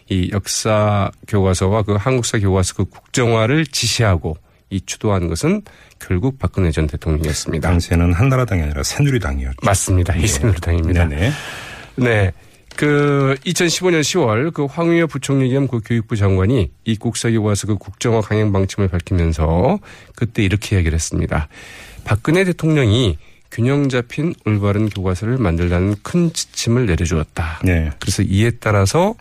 이 0.10 0.30
역사 0.32 1.12
교과서와 1.28 1.84
그 1.84 1.94
한국사 1.96 2.40
교과서 2.40 2.76
그 2.76 2.86
국정화를 2.86 3.66
지시하고 3.66 4.38
이 4.70 4.82
주도한 4.86 5.28
것은 5.28 5.62
결국 6.00 6.40
박근혜 6.40 6.72
전 6.72 6.88
대통령이었습니다. 6.88 7.68
당시에는 7.68 8.14
한나라당이 8.14 8.64
아니라 8.64 8.84
새누리당이었죠. 8.84 9.58
맞습니다. 9.64 10.16
이새누리당입니다. 10.16 11.06
네네. 11.06 11.32
네. 11.96 12.32
그 12.76 13.36
2015년 13.44 14.02
10월 14.02 14.54
그 14.54 14.66
황우여 14.66 15.08
부총리 15.08 15.50
겸 15.52 15.68
그 15.68 15.82
교육부 15.84 16.16
장관이 16.16 16.70
이 16.86 16.96
국사교과서 16.96 17.68
그 17.68 17.76
국정화 17.78 18.22
강행 18.22 18.52
방침을 18.52 18.88
밝히면서 18.88 19.80
그때 20.16 20.44
이렇게 20.44 20.76
얘기를 20.76 20.94
했습니다. 20.94 21.48
박근혜 22.04 22.44
대통령이 22.44 23.18
균형 23.50 23.90
잡힌 23.90 24.36
올바른 24.46 24.90
교과서를 24.90 25.38
만들라는 25.38 25.96
큰 26.04 26.32
지침을 26.32 26.86
내려주었다. 26.86 27.62
네. 27.64 27.90
그래서 28.00 28.22
이에 28.22 28.52
따라서 28.52 29.16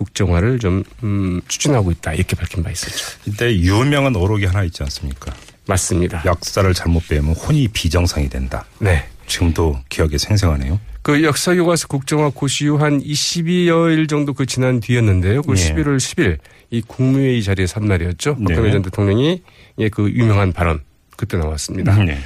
국정화를 0.00 0.58
좀 0.58 0.82
음, 1.02 1.40
추진하고 1.46 1.90
있다 1.90 2.14
이렇게 2.14 2.34
밝힌 2.34 2.62
바 2.62 2.70
있었죠. 2.70 3.18
이때 3.26 3.54
유명한 3.54 4.16
어록이 4.16 4.46
하나 4.46 4.64
있지 4.64 4.82
않습니까? 4.82 5.32
맞습니다. 5.66 6.22
역사를 6.24 6.72
잘못 6.72 7.06
배우면 7.06 7.34
혼이 7.34 7.68
비정상이 7.68 8.28
된다. 8.30 8.64
네. 8.78 9.04
지금도 9.26 9.78
기억에 9.88 10.16
생생하네요. 10.18 10.80
그 11.02 11.22
역사 11.22 11.54
교과서 11.54 11.86
국정화 11.86 12.30
고시 12.34 12.66
후한 12.66 13.02
20여일 13.02 14.08
정도 14.08 14.32
그 14.32 14.46
지난 14.46 14.80
뒤였는데요. 14.80 15.42
그 15.42 15.54
네. 15.54 15.74
11월 15.74 15.98
10일 15.98 16.38
이 16.70 16.82
국무회의 16.82 17.42
자리에 17.42 17.66
선 17.66 17.86
날이었죠. 17.86 18.36
네. 18.38 18.54
박근혜 18.54 18.72
전 18.72 18.82
대통령이 18.82 19.42
예, 19.78 19.88
그 19.88 20.10
유명한 20.10 20.52
발언 20.52 20.80
그때 21.16 21.36
나왔습니다. 21.36 22.02
네. 22.04 22.18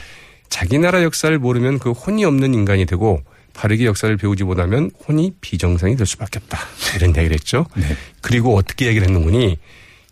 자기 0.48 0.78
나라 0.78 1.02
역사를 1.02 1.36
모르면 1.36 1.80
그 1.80 1.90
혼이 1.90 2.24
없는 2.24 2.54
인간이 2.54 2.86
되고 2.86 3.22
바르게 3.54 3.86
역사를 3.86 4.14
배우지 4.16 4.44
못하면 4.44 4.90
혼이 5.06 5.32
비정상이 5.40 5.96
될 5.96 6.06
수밖에 6.06 6.38
없다. 6.40 6.58
이런 6.96 7.14
이야기를 7.14 7.34
했죠. 7.34 7.66
네. 7.76 7.84
그리고 8.20 8.56
어떻게 8.56 8.86
얘기를 8.86 9.06
했는군이 9.06 9.56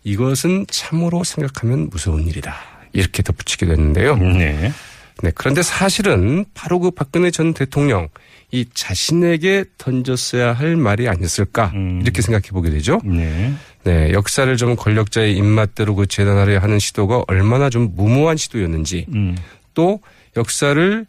이것은 0.04 0.66
참으로 0.70 1.24
생각하면 1.24 1.90
무서운 1.90 2.26
일이다. 2.26 2.54
이렇게 2.92 3.22
덧붙이게 3.22 3.66
됐는데요. 3.66 4.16
네. 4.16 4.72
네, 5.22 5.30
그런데 5.34 5.62
사실은 5.62 6.44
바로 6.54 6.78
그 6.80 6.90
박근혜 6.90 7.30
전 7.30 7.54
대통령 7.54 8.08
이 8.50 8.66
자신에게 8.72 9.64
던졌어야 9.78 10.52
할 10.52 10.76
말이 10.76 11.08
아니었을까 11.08 11.72
음. 11.74 12.00
이렇게 12.02 12.22
생각해 12.22 12.48
보게 12.50 12.70
되죠. 12.70 13.00
네. 13.04 13.52
네, 13.84 14.12
역사를 14.12 14.54
좀 14.56 14.76
권력자의 14.76 15.36
입맛대로 15.36 15.94
그 15.94 16.06
재단하려 16.06 16.58
하는 16.58 16.78
시도가 16.78 17.24
얼마나 17.28 17.70
좀 17.70 17.92
무모한 17.94 18.36
시도였는지 18.36 19.06
음. 19.14 19.36
또 19.74 20.00
역사를 20.36 21.06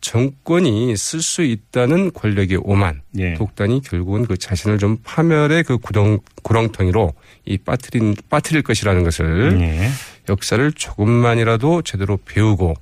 정권이 0.00 0.96
쓸 0.96 1.20
수 1.20 1.42
있다는 1.42 2.12
권력의 2.12 2.60
오만 2.62 3.02
예. 3.18 3.34
독단이 3.34 3.82
결국은 3.82 4.26
그 4.26 4.36
자신을 4.36 4.78
좀 4.78 4.98
파멸의 5.02 5.64
그 5.64 5.78
구덩, 5.78 6.20
구렁텅이로 6.42 7.12
이 7.44 7.58
빠뜨린 7.58 8.14
빠뜨릴 8.28 8.62
것이라는 8.62 9.02
것을 9.02 9.58
네. 9.58 9.90
역사를 10.28 10.72
조금만이라도 10.72 11.82
제대로 11.82 12.18
배우고 12.24 12.74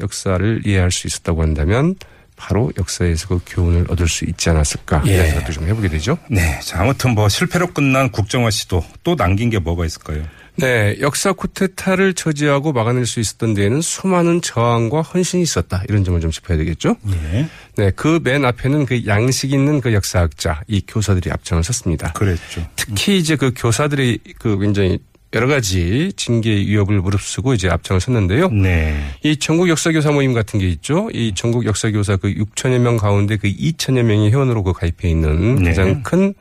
역사를 0.00 0.62
이해할 0.64 0.90
수 0.90 1.06
있었다고 1.06 1.42
한다면 1.42 1.96
바로 2.36 2.72
역사에서 2.78 3.28
그 3.28 3.40
교훈을 3.46 3.86
얻을 3.90 4.08
수 4.08 4.24
있지 4.24 4.48
않았을까 4.48 5.02
예. 5.06 5.12
이런 5.12 5.26
생각도 5.26 5.52
좀 5.52 5.66
해보게 5.66 5.88
되죠. 5.88 6.16
네. 6.30 6.58
자, 6.60 6.80
아무튼 6.80 7.14
뭐 7.14 7.28
실패로 7.28 7.74
끝난 7.74 8.10
국정화 8.10 8.50
시도 8.50 8.82
또 9.02 9.14
남긴 9.14 9.50
게 9.50 9.58
뭐가 9.58 9.84
있을까요? 9.84 10.24
네, 10.56 10.96
역사 11.00 11.32
쿠데타를 11.32 12.14
처지하고 12.14 12.72
막아낼 12.72 13.06
수 13.06 13.20
있었던 13.20 13.54
데에는 13.54 13.80
수많은 13.80 14.42
저항과 14.42 15.02
헌신이 15.02 15.42
있었다 15.42 15.82
이런 15.88 16.04
점을 16.04 16.20
좀 16.20 16.30
짚어야 16.30 16.58
되겠죠. 16.58 16.96
예. 17.08 17.46
네, 17.76 17.90
그 17.92 18.20
맨 18.22 18.44
앞에는 18.44 18.86
그 18.86 19.06
양식 19.06 19.52
있는 19.52 19.80
그 19.80 19.92
역사학자 19.92 20.62
이 20.68 20.82
교사들이 20.86 21.30
앞장을 21.30 21.62
섰습니다. 21.64 22.12
그랬죠. 22.12 22.66
특히 22.76 23.18
이제 23.18 23.36
그 23.36 23.52
교사들이 23.56 24.18
그 24.38 24.58
굉장히 24.58 24.98
여러 25.32 25.46
가지 25.46 26.12
징계 26.16 26.50
위협을 26.50 27.00
무릅쓰고 27.00 27.54
이제 27.54 27.68
앞장을 27.68 28.00
섰는데요. 28.00 28.48
네. 28.50 29.00
이 29.22 29.36
전국 29.36 29.68
역사교사 29.68 30.10
모임 30.10 30.32
같은 30.32 30.58
게 30.58 30.68
있죠. 30.68 31.08
이 31.12 31.32
전국 31.34 31.66
역사교사 31.66 32.16
그 32.16 32.34
6천여 32.34 32.78
명 32.78 32.96
가운데 32.96 33.36
그 33.36 33.48
2천여 33.48 34.02
명이 34.02 34.30
회원으로 34.30 34.64
그 34.64 34.72
가입해 34.72 35.08
있는 35.08 35.56
네. 35.56 35.70
가장 35.70 36.02
큰 36.02 36.34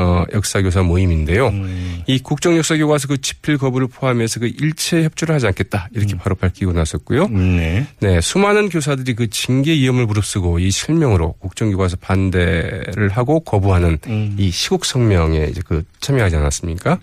어, 0.00 0.24
역사교사 0.32 0.82
모임인데요. 0.82 1.48
음. 1.48 2.02
이 2.06 2.20
국정역사교과서 2.20 3.08
그 3.08 3.20
집필 3.20 3.58
거부를 3.58 3.88
포함해서 3.88 4.38
그 4.38 4.46
일체 4.46 5.02
협조를 5.02 5.34
하지 5.34 5.48
않겠다 5.48 5.88
이렇게 5.92 6.16
바로 6.16 6.36
밝히고 6.36 6.72
나섰고요. 6.72 7.26
네. 7.26 7.84
네, 7.98 8.20
수많은 8.20 8.68
교사들이 8.68 9.14
그 9.14 9.28
징계 9.28 9.72
위험을 9.72 10.06
무릅쓰고 10.06 10.60
이 10.60 10.70
실명으로 10.70 11.32
국정교과서 11.40 11.96
반대를 11.96 13.08
하고 13.08 13.40
거부하는 13.40 13.98
음. 14.06 14.36
이 14.38 14.52
시국 14.52 14.84
성명에 14.84 15.48
이제 15.50 15.62
그 15.66 15.82
참여하지 16.00 16.36
않았습니까? 16.36 17.00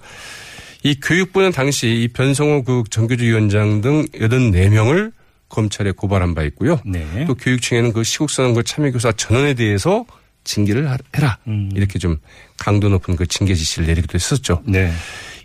이 0.83 0.97
교육부는 0.97 1.51
당시 1.51 1.87
이 1.87 2.07
변성호 2.07 2.63
그 2.63 2.83
정교주 2.89 3.25
위원장 3.25 3.81
등 3.81 4.05
84명을 4.13 5.11
검찰에 5.49 5.91
고발한 5.91 6.33
바 6.33 6.43
있고요. 6.43 6.79
네. 6.85 7.25
또 7.27 7.35
교육청에는 7.35 7.91
그 7.91 8.05
시국 8.05 8.29
선언 8.29 8.53
그 8.53 8.63
참여교사 8.63 9.11
전원에 9.13 9.53
대해서 9.53 10.05
징계를 10.45 10.89
하- 10.89 10.97
해라. 11.17 11.37
음. 11.47 11.69
이렇게 11.75 11.99
좀 11.99 12.17
강도 12.57 12.87
높은 12.87 13.17
그 13.17 13.27
징계 13.27 13.53
지시를 13.53 13.87
내리기도 13.87 14.15
했었죠. 14.15 14.61
네. 14.65 14.89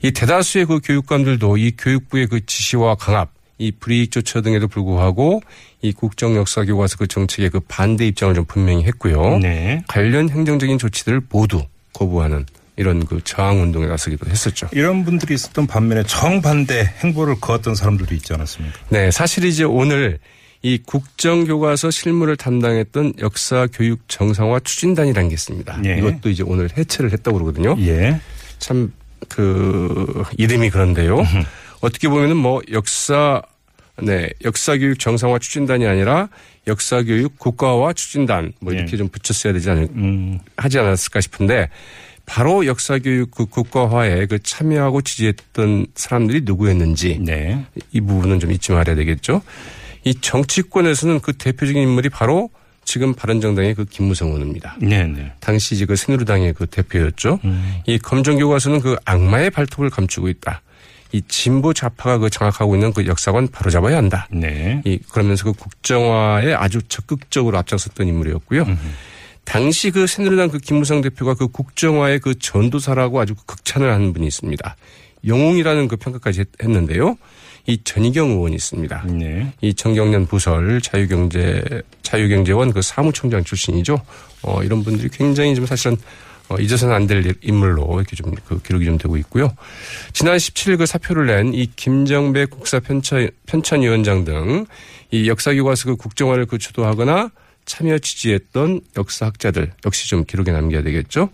이 0.02 0.12
대다수의 0.12 0.66
그 0.66 0.78
교육감들도 0.84 1.56
이 1.56 1.72
교육부의 1.76 2.28
그 2.28 2.46
지시와 2.46 2.94
강압, 2.94 3.30
이 3.58 3.72
불이익 3.72 4.10
조처 4.12 4.40
등에도 4.40 4.68
불구하고 4.68 5.42
이 5.82 5.92
국정 5.92 6.36
역사 6.36 6.64
교과서 6.64 6.96
그 6.96 7.06
정책에 7.08 7.48
그 7.48 7.60
반대 7.60 8.06
입장을 8.06 8.34
좀 8.34 8.44
분명히 8.44 8.84
했고요. 8.84 9.38
네. 9.38 9.82
관련 9.88 10.30
행정적인 10.30 10.78
조치들을 10.78 11.22
모두 11.28 11.64
거부하는 11.92 12.46
이런 12.76 13.04
그 13.04 13.20
저항 13.24 13.60
운동에 13.60 13.86
나서기도 13.86 14.30
했었죠. 14.30 14.68
이런 14.72 15.04
분들이 15.04 15.34
있었던 15.34 15.66
반면에 15.66 16.02
정반대 16.04 16.94
행보를 17.02 17.38
거었던 17.40 17.74
사람들도 17.74 18.14
있지 18.14 18.32
않았습니까? 18.32 18.78
네, 18.88 19.10
사실 19.10 19.44
이제 19.44 19.64
오늘 19.64 20.18
이 20.62 20.78
국정교과서 20.84 21.90
실무를 21.90 22.36
담당했던 22.36 23.14
역사교육 23.20 24.08
정상화 24.08 24.60
추진단이라는 24.60 25.28
게 25.30 25.34
있습니다. 25.34 25.82
예. 25.86 25.98
이것도 25.98 26.28
이제 26.28 26.42
오늘 26.42 26.68
해체를 26.76 27.12
했다고 27.12 27.38
그러거든요. 27.38 27.76
예. 27.80 28.20
참 28.58 28.92
그 29.28 30.24
이름이 30.36 30.70
그런데요. 30.70 31.22
어떻게 31.80 32.08
보면은 32.08 32.36
뭐 32.36 32.60
역사 32.72 33.42
네 34.02 34.30
역사교육 34.44 34.98
정상화 34.98 35.38
추진단이 35.38 35.86
아니라 35.86 36.28
역사교육 36.66 37.38
국가화 37.38 37.92
추진단 37.92 38.52
뭐 38.60 38.72
이렇게 38.72 38.92
예. 38.92 38.96
좀 38.96 39.08
붙였어야 39.08 39.52
되지 39.52 39.70
않을 39.70 39.88
음. 39.94 40.38
하지 40.56 40.78
않았을까 40.78 41.20
싶은데 41.20 41.68
바로 42.24 42.64
역사교육 42.64 43.30
그 43.30 43.46
국가화에 43.46 44.26
그 44.26 44.38
참여하고 44.42 45.02
지지했던 45.02 45.88
사람들이 45.94 46.42
누구였는지 46.44 47.18
네. 47.20 47.64
이 47.92 48.00
부분은 48.00 48.40
좀 48.40 48.52
잊지 48.52 48.72
말아야 48.72 48.94
되겠죠. 48.96 49.42
이 50.04 50.14
정치권에서는 50.14 51.20
그 51.20 51.32
대표적인 51.34 51.82
인물이 51.82 52.08
바로 52.08 52.50
지금 52.84 53.14
바른정당의 53.14 53.74
그 53.74 53.84
김무성 53.84 54.28
의원입니다. 54.28 54.76
네, 54.80 55.04
네. 55.04 55.32
당시 55.40 55.74
이제 55.74 55.84
그 55.86 55.94
새누리당의 55.96 56.54
그 56.54 56.66
대표였죠. 56.66 57.38
이 57.86 57.98
검정 57.98 58.38
교과서는 58.38 58.80
그 58.80 58.96
악마의 59.04 59.50
발톱을 59.50 59.90
감추고 59.90 60.28
있다. 60.28 60.62
이 61.12 61.22
진보 61.28 61.72
좌파가 61.72 62.18
그 62.18 62.30
장악하고 62.30 62.74
있는 62.76 62.92
그 62.92 63.06
역사관 63.06 63.48
바로잡아야 63.48 63.96
한다. 63.96 64.26
네. 64.30 64.80
이 64.84 64.98
그러면서 65.10 65.44
그 65.44 65.52
국정화에 65.52 66.54
아주 66.54 66.80
적극적으로 66.88 67.58
앞장섰던 67.58 68.06
인물이었고요. 68.08 68.64
당시 69.44 69.90
그 69.90 70.06
새누리당 70.06 70.48
그 70.50 70.58
김무성 70.58 71.00
대표가 71.00 71.34
그 71.34 71.48
국정화의 71.48 72.20
그 72.20 72.38
전도사라고 72.38 73.20
아주 73.20 73.34
극찬을 73.46 73.92
하는 73.92 74.12
분이 74.12 74.26
있습니다. 74.26 74.76
영웅이라는 75.26 75.88
그 75.88 75.96
평가까지 75.96 76.40
했- 76.40 76.48
했는데요. 76.62 77.16
이 77.70 77.78
전희경 77.84 78.30
의원이 78.30 78.56
있습니다. 78.56 79.04
네. 79.08 79.52
이 79.60 79.72
정경련 79.74 80.26
부설 80.26 80.80
자유경제 80.80 81.82
자유경제원 82.02 82.72
그 82.72 82.82
사무총장 82.82 83.44
출신이죠. 83.44 84.00
어, 84.42 84.62
이런 84.62 84.82
분들이 84.82 85.08
굉장히 85.08 85.54
좀 85.54 85.66
사실은 85.66 85.96
어, 86.48 86.56
잊어서는 86.58 86.94
안 86.94 87.06
될 87.06 87.32
인물로 87.42 87.86
이렇게 87.96 88.16
좀 88.16 88.34
그 88.44 88.60
기록이 88.60 88.84
좀 88.84 88.98
되고 88.98 89.16
있고요. 89.18 89.54
지난 90.12 90.36
17일 90.36 90.78
그 90.78 90.86
사표를 90.86 91.26
낸 91.26 91.54
이 91.54 91.68
김정배 91.76 92.46
국사 92.46 92.80
편찬 92.80 93.30
편찬위원장 93.46 94.24
등 94.24 94.66
이 95.12 95.28
역사교과서 95.28 95.86
그 95.86 95.96
국정화를 95.96 96.46
그 96.46 96.56
주도하거나 96.58 97.30
참여 97.66 97.98
지지했던 97.98 98.80
역사학자들 98.96 99.72
역시 99.84 100.08
좀 100.08 100.24
기록에 100.24 100.52
남겨야 100.52 100.82
되겠죠. 100.82 101.30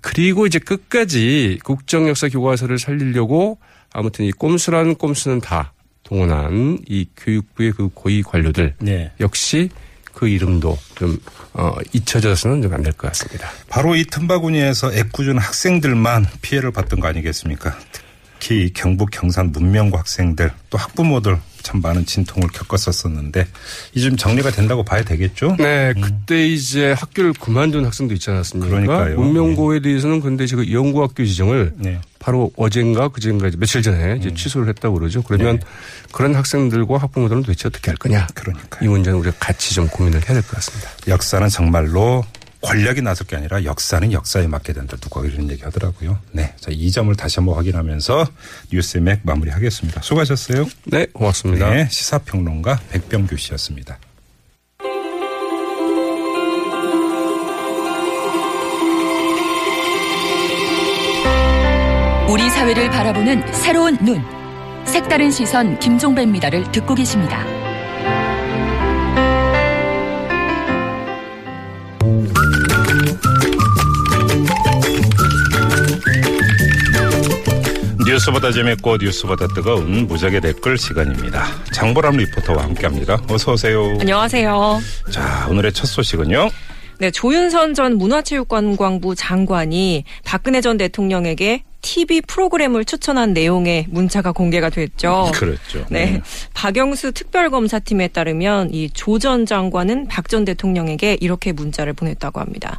그리고 0.00 0.46
이제 0.46 0.58
끝까지 0.58 1.58
국정역사 1.64 2.28
교과서를 2.28 2.78
살리려고 2.78 3.58
아무튼 3.94 4.26
이 4.26 4.30
꼼수라는 4.32 4.96
꼼수는 4.96 5.40
다 5.40 5.72
동원한 6.02 6.78
이 6.86 7.06
교육부의 7.16 7.72
그 7.72 7.88
고위 7.94 8.22
관료들 8.22 8.74
네. 8.80 9.10
역시 9.20 9.70
그 10.12 10.28
이름도 10.28 10.76
좀 10.96 11.18
어, 11.54 11.74
잊혀져서는 11.92 12.60
좀 12.62 12.72
안 12.74 12.82
될 12.82 12.92
것 12.92 13.08
같습니다. 13.08 13.48
바로 13.68 13.96
이 13.96 14.04
틈바구니에서 14.04 14.92
애꿎은 14.92 15.38
학생들만 15.38 16.26
피해를 16.42 16.70
봤던 16.72 17.00
거 17.00 17.08
아니겠습니까? 17.08 17.76
특히 18.44 18.70
경북 18.74 19.10
경산 19.10 19.52
문명고 19.52 19.96
학생들 19.96 20.50
또 20.68 20.76
학부모들 20.76 21.38
참 21.62 21.80
많은 21.80 22.04
진통을 22.04 22.50
겪었었었는데 22.50 23.46
이제 23.94 24.08
좀 24.10 24.18
정리가 24.18 24.50
된다고 24.50 24.84
봐야 24.84 25.02
되겠죠? 25.02 25.56
네, 25.58 25.94
그때 25.98 26.46
이제 26.46 26.92
학교를 26.92 27.32
그만둔 27.32 27.86
학생도 27.86 28.12
있지 28.12 28.28
않았습니까? 28.28 28.68
그러니까요. 28.68 29.18
문명고에 29.18 29.80
대해서는 29.80 30.20
근데 30.20 30.44
지금 30.46 30.70
연구학교 30.70 31.24
지정을 31.24 31.72
네. 31.76 32.02
바로 32.18 32.50
어젠가 32.58 33.08
그젠가 33.08 33.48
이제 33.48 33.56
며칠 33.56 33.80
전에 33.80 34.16
이제 34.20 34.34
취소를 34.34 34.68
했다고 34.68 34.98
그러죠. 34.98 35.22
그러면 35.22 35.58
네. 35.60 35.66
그런 36.12 36.34
학생들과 36.34 36.98
학부모들은 36.98 37.44
도대체 37.44 37.68
어떻게 37.68 37.90
할 37.90 37.96
거냐? 37.96 38.26
그러니까요. 38.34 38.84
이 38.84 38.88
문제는 38.92 39.18
우리가 39.20 39.34
같이 39.40 39.74
좀 39.74 39.88
고민을 39.88 40.20
해야 40.20 40.34
될 40.34 40.42
것 40.42 40.50
같습니다. 40.56 40.90
역사는 41.08 41.48
정말로 41.48 42.22
권력이 42.64 43.02
나설 43.02 43.26
게 43.26 43.36
아니라 43.36 43.64
역사는 43.64 44.12
역사에 44.12 44.46
맡게 44.46 44.72
된다. 44.72 44.96
누가 44.96 45.24
이런 45.24 45.50
얘기 45.50 45.62
하더라고요. 45.62 46.18
네. 46.32 46.54
자, 46.58 46.70
이 46.70 46.90
점을 46.90 47.14
다시 47.14 47.36
한번 47.36 47.56
확인하면서 47.56 48.26
뉴스의 48.72 49.02
맥 49.02 49.20
마무리하겠습니다. 49.22 50.02
수고하셨어요. 50.02 50.66
네, 50.86 51.06
고맙습니다. 51.12 51.70
네. 51.70 51.88
시사평론가 51.90 52.80
백병규 52.90 53.36
씨였습니다. 53.36 53.98
우리 62.28 62.50
사회를 62.50 62.90
바라보는 62.90 63.52
새로운 63.52 63.96
눈. 64.04 64.20
색다른 64.86 65.30
시선 65.30 65.78
김종배입니다를 65.78 66.72
듣고 66.72 66.94
계십니다. 66.94 67.53
뉴스보다 78.14 78.52
재밌고 78.52 78.98
뉴스보다 78.98 79.48
뜨거운 79.48 80.06
무적의 80.06 80.40
댓글 80.40 80.78
시간입니다. 80.78 81.46
장보람 81.72 82.16
리포터와 82.16 82.62
함께합니다. 82.62 83.20
어서 83.28 83.52
오세요. 83.54 83.96
안녕하세요. 84.00 84.80
자 85.10 85.48
오늘의 85.50 85.72
첫 85.72 85.86
소식은요. 85.86 86.48
네, 87.00 87.10
조윤선 87.10 87.74
전 87.74 87.98
문화체육관광부 87.98 89.16
장관이 89.16 90.04
박근혜 90.24 90.60
전 90.60 90.76
대통령에게 90.76 91.64
TV 91.82 92.20
프로그램을 92.22 92.84
추천한 92.84 93.32
내용의 93.32 93.86
문자가 93.90 94.30
공개가 94.30 94.70
됐죠. 94.70 95.32
그렇죠. 95.34 95.84
네. 95.90 96.20
박영수 96.54 97.10
특별검사팀에 97.12 98.08
따르면 98.08 98.70
이 98.72 98.88
조 98.94 99.18
전 99.18 99.44
장관은 99.44 100.06
박 100.06 100.28
전 100.28 100.44
대통령에게 100.44 101.18
이렇게 101.20 101.50
문자를 101.50 101.92
보냈다고 101.94 102.38
합니다. 102.40 102.78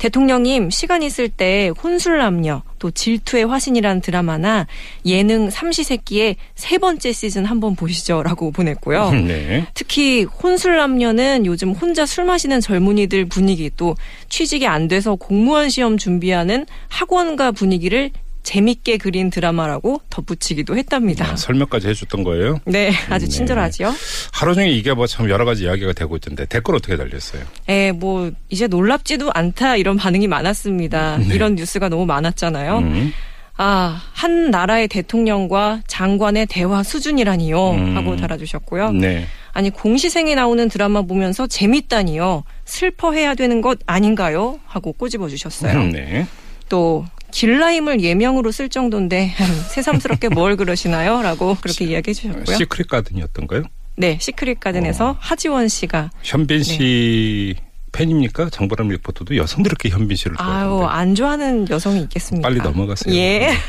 대통령님 0.00 0.70
시간 0.70 1.02
있을 1.02 1.28
때 1.28 1.70
혼술남녀 1.82 2.62
또 2.78 2.90
질투의 2.90 3.44
화신이라는 3.44 4.00
드라마나 4.00 4.66
예능 5.04 5.50
삼시세끼의 5.50 6.36
세 6.54 6.78
번째 6.78 7.12
시즌 7.12 7.44
한번 7.44 7.76
보시죠라고 7.76 8.50
보냈고요. 8.50 9.10
네. 9.28 9.66
특히 9.74 10.24
혼술남녀는 10.24 11.44
요즘 11.44 11.72
혼자 11.72 12.06
술 12.06 12.24
마시는 12.24 12.62
젊은이들 12.62 13.26
분위기 13.26 13.70
또 13.76 13.94
취직이 14.30 14.66
안 14.66 14.88
돼서 14.88 15.16
공무원 15.16 15.68
시험 15.68 15.98
준비하는 15.98 16.64
학원가 16.88 17.52
분위기를 17.52 18.10
재밌게 18.42 18.96
그린 18.98 19.30
드라마라고 19.30 20.00
덧붙이기도 20.10 20.76
했답니다. 20.76 21.30
아, 21.30 21.36
설명까지 21.36 21.88
해줬던 21.88 22.24
거예요. 22.24 22.58
네, 22.64 22.92
아주 23.10 23.26
네. 23.26 23.30
친절하지요. 23.30 23.92
하루 24.32 24.54
종일 24.54 24.72
이게 24.72 24.92
뭐 24.94 25.06
참 25.06 25.28
여러 25.28 25.44
가지 25.44 25.64
이야기가 25.64 25.92
되고 25.92 26.16
있던데 26.16 26.46
댓글 26.46 26.74
어떻게 26.76 26.96
달렸어요? 26.96 27.42
예, 27.68 27.92
뭐 27.92 28.30
이제 28.48 28.66
놀랍지도 28.66 29.30
않다 29.34 29.76
이런 29.76 29.96
반응이 29.96 30.26
많았습니다. 30.28 31.16
이런 31.30 31.54
뉴스가 31.56 31.88
너무 31.88 32.06
많았잖아요. 32.06 32.80
네. 32.80 32.86
음. 32.86 33.12
아, 33.62 34.00
한 34.14 34.50
나라의 34.50 34.88
대통령과 34.88 35.82
장관의 35.86 36.46
대화 36.46 36.82
수준이라니요 36.82 37.70
음. 37.72 37.96
하고 37.96 38.16
달아주셨고요. 38.16 38.92
네. 38.92 39.26
아니 39.52 39.68
공시생이 39.68 40.34
나오는 40.34 40.66
드라마 40.68 41.02
보면서 41.02 41.46
재밌다니요. 41.46 42.44
슬퍼해야 42.64 43.34
되는 43.34 43.60
것 43.60 43.78
아닌가요? 43.86 44.60
하고 44.64 44.92
꼬집어 44.92 45.28
주셨어요. 45.28 45.76
음, 45.78 45.90
네. 45.92 46.26
또 46.70 47.04
길라임을 47.32 48.00
예명으로 48.00 48.50
쓸 48.50 48.70
정도인데 48.70 49.34
새삼스럽게 49.68 50.30
뭘 50.30 50.56
그러시나요? 50.56 51.20
라고 51.20 51.54
그렇게 51.60 51.84
이야기해 51.84 52.14
주셨고요. 52.14 52.56
시크릿 52.56 52.88
가든이었던가요? 52.88 53.64
네, 53.96 54.16
시크릿 54.18 54.60
가든에서 54.60 55.10
어. 55.10 55.16
하지원 55.20 55.68
씨가 55.68 56.10
현빈 56.22 56.62
씨 56.62 57.56
팬입니까? 57.92 58.48
장보람 58.50 58.88
리포터도 58.88 59.36
여성들께 59.36 59.90
현빈 59.90 60.16
씨를 60.16 60.36
아유, 60.38 60.68
좋아하는데 60.68 60.86
안 60.94 61.14
좋아하는 61.14 61.68
여성이 61.68 62.00
있겠습니까? 62.02 62.48
빨리 62.48 62.60
넘어가세요. 62.60 63.14
예. 63.14 63.50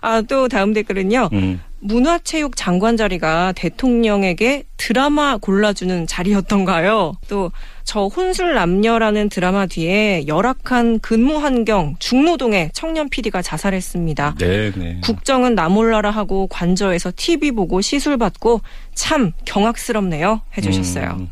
아, 0.00 0.22
또 0.22 0.48
다음 0.48 0.72
댓글은요. 0.72 1.30
음. 1.32 1.60
문화체육 1.80 2.56
장관 2.56 2.96
자리가 2.96 3.52
대통령에게 3.52 4.64
드라마 4.76 5.36
골라주는 5.36 6.06
자리였던가요? 6.06 7.16
또 7.28 7.50
저 7.88 8.04
혼술 8.04 8.52
남녀라는 8.52 9.30
드라마 9.30 9.64
뒤에 9.64 10.26
열악한 10.26 10.98
근무 10.98 11.38
환경 11.38 11.96
중노동의 11.98 12.72
청년 12.74 13.08
PD가 13.08 13.40
자살했습니다. 13.40 14.34
네, 14.38 14.70
네. 14.72 15.00
국정은 15.02 15.54
나 15.54 15.70
몰라라 15.70 16.10
하고 16.10 16.48
관저에서 16.48 17.12
TV 17.16 17.52
보고 17.52 17.80
시술 17.80 18.18
받고 18.18 18.60
참 18.94 19.32
경악스럽네요. 19.46 20.42
해주셨어요. 20.58 21.16
음, 21.18 21.30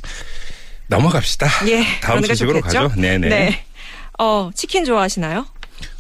넘어갑시다. 0.87 1.47
예, 1.69 1.83
다음 2.01 2.23
소식으로? 2.23 2.63
가죠. 2.63 2.91
네네. 2.97 3.29
네. 3.29 3.65
어, 4.19 4.51
치킨 4.55 4.87
좋아하시나요? 4.87 5.45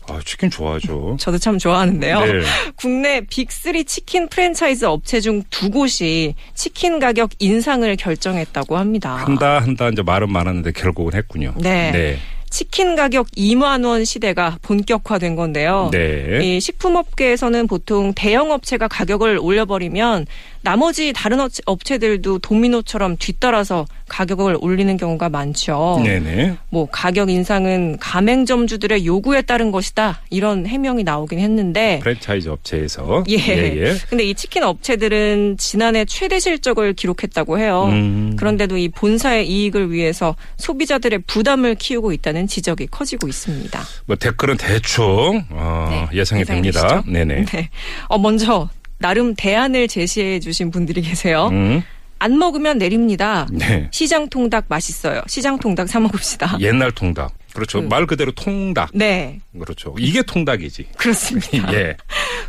아, 0.08 0.20
치킨 0.24 0.50
좋아하죠. 0.50 1.16
저도 1.20 1.38
참 1.38 1.58
좋아하는데요. 1.58 2.20
네. 2.20 2.32
국내 2.76 3.20
빅3 3.22 3.86
치킨 3.86 4.28
프랜차이즈 4.28 4.84
업체 4.84 5.20
중 5.20 5.42
두 5.50 5.70
곳이 5.70 6.34
치킨 6.54 6.98
가격 6.98 7.30
인상을 7.38 7.94
결정했다고 7.96 8.76
합니다. 8.76 9.14
한다 9.16 9.58
한다 9.58 9.88
이제 9.88 10.02
말은 10.02 10.30
많았는데 10.30 10.72
결국은 10.72 11.14
했군요. 11.14 11.54
네. 11.58 11.90
네. 11.92 12.18
치킨 12.48 12.94
가격 12.94 13.26
2만 13.36 13.84
원 13.84 14.04
시대가 14.04 14.56
본격화된 14.62 15.34
건데요. 15.36 15.90
네. 15.92 16.38
이 16.42 16.60
식품업계에서는 16.60 17.66
보통 17.66 18.12
대형 18.14 18.50
업체가 18.52 18.88
가격을 18.88 19.38
올려버리면 19.42 20.26
나머지 20.70 21.12
다른 21.12 21.38
업체- 21.38 21.62
업체들도 21.64 22.40
도미노처럼 22.40 23.18
뒤따라서 23.18 23.86
가격을 24.08 24.56
올리는 24.60 24.96
경우가 24.96 25.28
많죠. 25.28 26.00
네네. 26.02 26.56
뭐 26.70 26.88
가격 26.90 27.30
인상은 27.30 27.96
가맹점주들의 28.00 29.06
요구에 29.06 29.42
따른 29.42 29.70
것이다 29.70 30.22
이런 30.28 30.66
해명이 30.66 31.04
나오긴 31.04 31.38
했는데 31.38 32.00
프랜차이즈 32.02 32.48
업체에서 32.48 33.22
예. 33.28 33.36
예. 33.36 33.94
근데 34.08 34.24
이 34.24 34.34
치킨 34.34 34.64
업체들은 34.64 35.56
지난해 35.56 36.04
최대 36.04 36.40
실적을 36.40 36.94
기록했다고 36.94 37.60
해요. 37.60 37.84
음. 37.90 38.34
그런데도 38.36 38.76
이 38.76 38.88
본사의 38.88 39.48
이익을 39.48 39.92
위해서 39.92 40.34
소비자들의 40.56 41.20
부담을 41.28 41.76
키우고 41.76 42.12
있다는 42.12 42.48
지적이 42.48 42.88
커지고 42.90 43.28
있습니다. 43.28 43.80
뭐 44.06 44.16
댓글은 44.16 44.56
대충 44.56 45.44
어, 45.50 45.86
네, 46.10 46.18
예상이 46.18 46.44
됩니다. 46.44 47.04
네네. 47.06 47.44
네. 47.44 47.68
어 48.08 48.18
먼저 48.18 48.68
나름 48.98 49.34
대안을 49.34 49.88
제시해 49.88 50.40
주신 50.40 50.70
분들이 50.70 51.02
계세요. 51.02 51.48
음. 51.52 51.82
안 52.18 52.38
먹으면 52.38 52.78
내립니다. 52.78 53.46
네. 53.52 53.88
시장 53.92 54.28
통닭 54.28 54.64
맛있어요. 54.68 55.20
시장 55.26 55.58
통닭 55.58 55.88
사 55.88 56.00
먹읍시다. 56.00 56.56
옛날 56.60 56.90
통닭. 56.92 57.34
그렇죠. 57.52 57.82
그- 57.82 57.86
말 57.88 58.06
그대로 58.06 58.32
통닭. 58.32 58.90
네, 58.94 59.40
그렇죠. 59.58 59.94
이게 59.98 60.22
통닭이지. 60.22 60.88
그렇습니다. 60.96 61.72
예. 61.76 61.96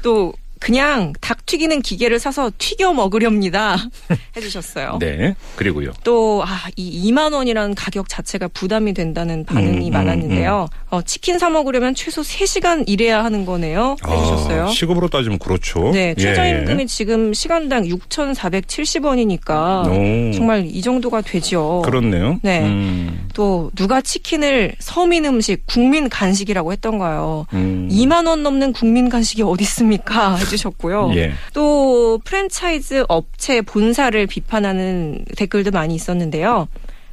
또 0.01 0.33
그냥 0.59 1.13
닭 1.21 1.45
튀기는 1.45 1.81
기계를 1.81 2.19
사서 2.19 2.51
튀겨 2.57 2.93
먹으렵니다. 2.93 3.77
해주셨어요. 4.35 4.97
네. 4.99 5.35
그리고요. 5.55 5.91
또, 6.03 6.43
아, 6.45 6.67
이 6.75 7.11
2만 7.11 7.33
원이라는 7.33 7.75
가격 7.75 8.09
자체가 8.09 8.47
부담이 8.49 8.93
된다는 8.93 9.45
반응이 9.45 9.77
음, 9.77 9.87
음, 9.87 9.91
많았는데요. 9.91 10.67
어, 10.89 11.01
치킨 11.01 11.39
사 11.39 11.49
먹으려면 11.49 11.95
최소 11.95 12.21
3시간 12.21 12.83
일해야 12.87 13.23
하는 13.23 13.45
거네요. 13.45 13.95
해주셨어요. 14.07 14.63
아, 14.65 14.67
시급으로 14.67 15.07
따지면 15.09 15.39
그렇죠. 15.39 15.91
네, 15.91 16.13
예, 16.17 16.21
최저임금이 16.21 16.87
지금 16.87 17.33
시간당 17.33 17.83
6,470원이니까 17.83 19.87
오. 19.87 20.33
정말 20.33 20.65
이 20.65 20.81
정도가 20.81 21.21
되죠. 21.21 21.81
그렇네요. 21.85 22.39
네. 22.41 22.61
음, 22.61 23.27
또 23.33 23.71
누가 23.75 24.01
치킨을 24.01 24.75
서민 24.79 25.25
음식, 25.25 25.65
국민 25.65 26.09
간식이라고 26.09 26.71
했던가요? 26.73 27.45
음. 27.53 27.89
2만 27.91 28.27
원 28.27 28.43
넘는 28.43 28.73
국민 28.73 29.09
간식이 29.09 29.43
어디 29.43 29.63
있습니까? 29.63 30.37
해주셨고요. 30.47 31.11
예. 31.15 31.33
또 31.53 32.19
프랜차이즈 32.23 33.05
업체 33.07 33.61
본사를 33.61 34.25
비판하는 34.27 35.23
댓글도 35.35 35.71
많이 35.71 35.93
있었는데요. 35.95 36.67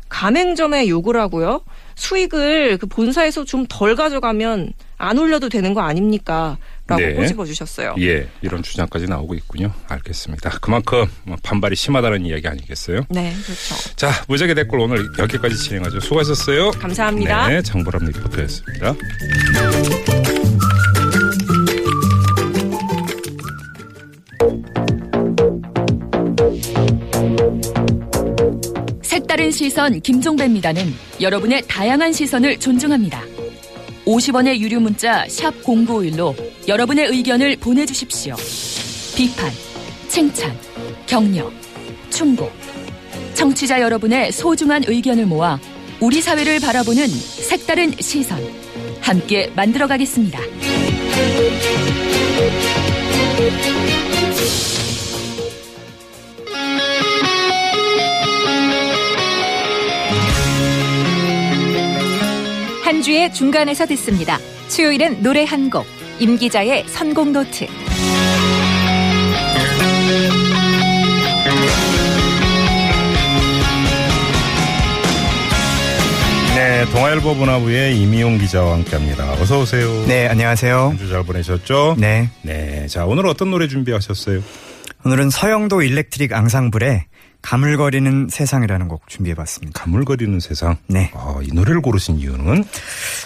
가맹점의 0.09 0.89
요구를 0.89 1.21
하고요. 1.21 1.63
수익을 1.97 2.79
그 2.79 2.87
본사에서 2.87 3.45
좀 3.45 3.67
덜 3.69 3.97
가져가면 3.97 4.73
안 4.97 5.19
올려도 5.19 5.49
되는 5.49 5.75
거 5.75 5.81
아닙니까? 5.81 6.57
라고 6.87 7.01
네. 7.03 7.15
꼬집어 7.15 7.45
주셨어요. 7.47 7.95
예. 8.01 8.29
이런 8.43 8.63
주장까지 8.63 9.07
나오고 9.07 9.35
있군요. 9.35 9.73
알겠습니다. 9.89 10.51
그만큼 10.61 11.07
뭐 11.25 11.37
반발이 11.43 11.75
심하다는 11.77 12.27
이야기 12.27 12.47
아니겠어요? 12.47 13.03
네, 13.09 13.33
그렇죠. 13.45 13.97
자, 13.97 14.11
무적의 14.29 14.55
댓글 14.55 14.81
오늘 14.81 15.09
여기까지 15.19 15.57
진행하죠. 15.57 16.01
수고하셨어요. 16.01 16.73
감사합니다. 16.73 17.49
네, 17.49 17.63
장보람 17.63 18.05
리포터였습니다. 18.05 18.95
다른 29.35 29.51
시선 29.51 30.01
김종배입니다는 30.01 30.95
여러분의 31.21 31.65
다양한 31.67 32.13
시선을 32.13 32.57
존중합니다. 32.61 33.21
50원의 34.07 34.61
유료 34.61 34.79
문자 34.79 35.27
샵 35.29 35.53
0951로 35.65 36.37
여러분의 36.69 37.09
의견을 37.09 37.57
보내주십시오. 37.57 38.37
비판, 39.17 39.51
칭찬, 40.07 40.57
격려, 41.07 41.51
충고. 42.11 42.49
청취자 43.35 43.81
여러분의 43.81 44.31
소중한 44.31 44.85
의견을 44.87 45.27
모아 45.27 45.59
우리 45.99 46.21
사회를 46.21 46.61
바라보는 46.61 47.09
색다른 47.09 47.91
시선. 47.99 48.39
함께 49.01 49.51
만들어가겠습니다. 49.57 50.39
한 62.85 63.01
주의 63.03 63.33
중간에서 63.33 63.87
듣습니다. 63.87 64.39
수요일은 64.69 65.23
노래 65.23 65.45
한 65.45 65.71
곡, 65.71 65.87
임 66.21 66.37
기자의 66.37 66.85
선곡 66.89 67.31
노트. 67.31 67.67
네, 76.55 76.85
동아일보 76.93 77.35
문화부의 77.35 77.99
임희윤 78.01 78.39
기자와 78.39 78.75
함께합니다. 78.75 79.33
어서 79.33 79.61
오세요. 79.61 80.05
네, 80.07 80.29
안녕하세요. 80.29 80.89
한 80.91 80.97
주 80.99 81.09
잘 81.11 81.25
보내셨죠? 81.25 81.97
네. 81.99 82.31
네, 82.43 82.87
자 82.87 83.05
오늘 83.07 83.27
어떤 83.27 83.51
노래 83.51 83.67
준비하셨어요? 83.67 84.41
오늘은 85.05 85.31
서영도 85.31 85.83
일렉트릭 85.83 86.33
앙상블의 86.33 87.05
가물거리는 87.45 88.29
세상이라는 88.31 88.89
곡 88.89 89.07
준비해봤습니다. 89.07 89.79
가물거리는 89.79 90.41
세상. 90.41 90.77
네. 90.87 91.11
아, 91.15 91.39
이 91.43 91.49
노래를 91.53 91.83
고르신 91.83 92.17
이유는 92.17 92.65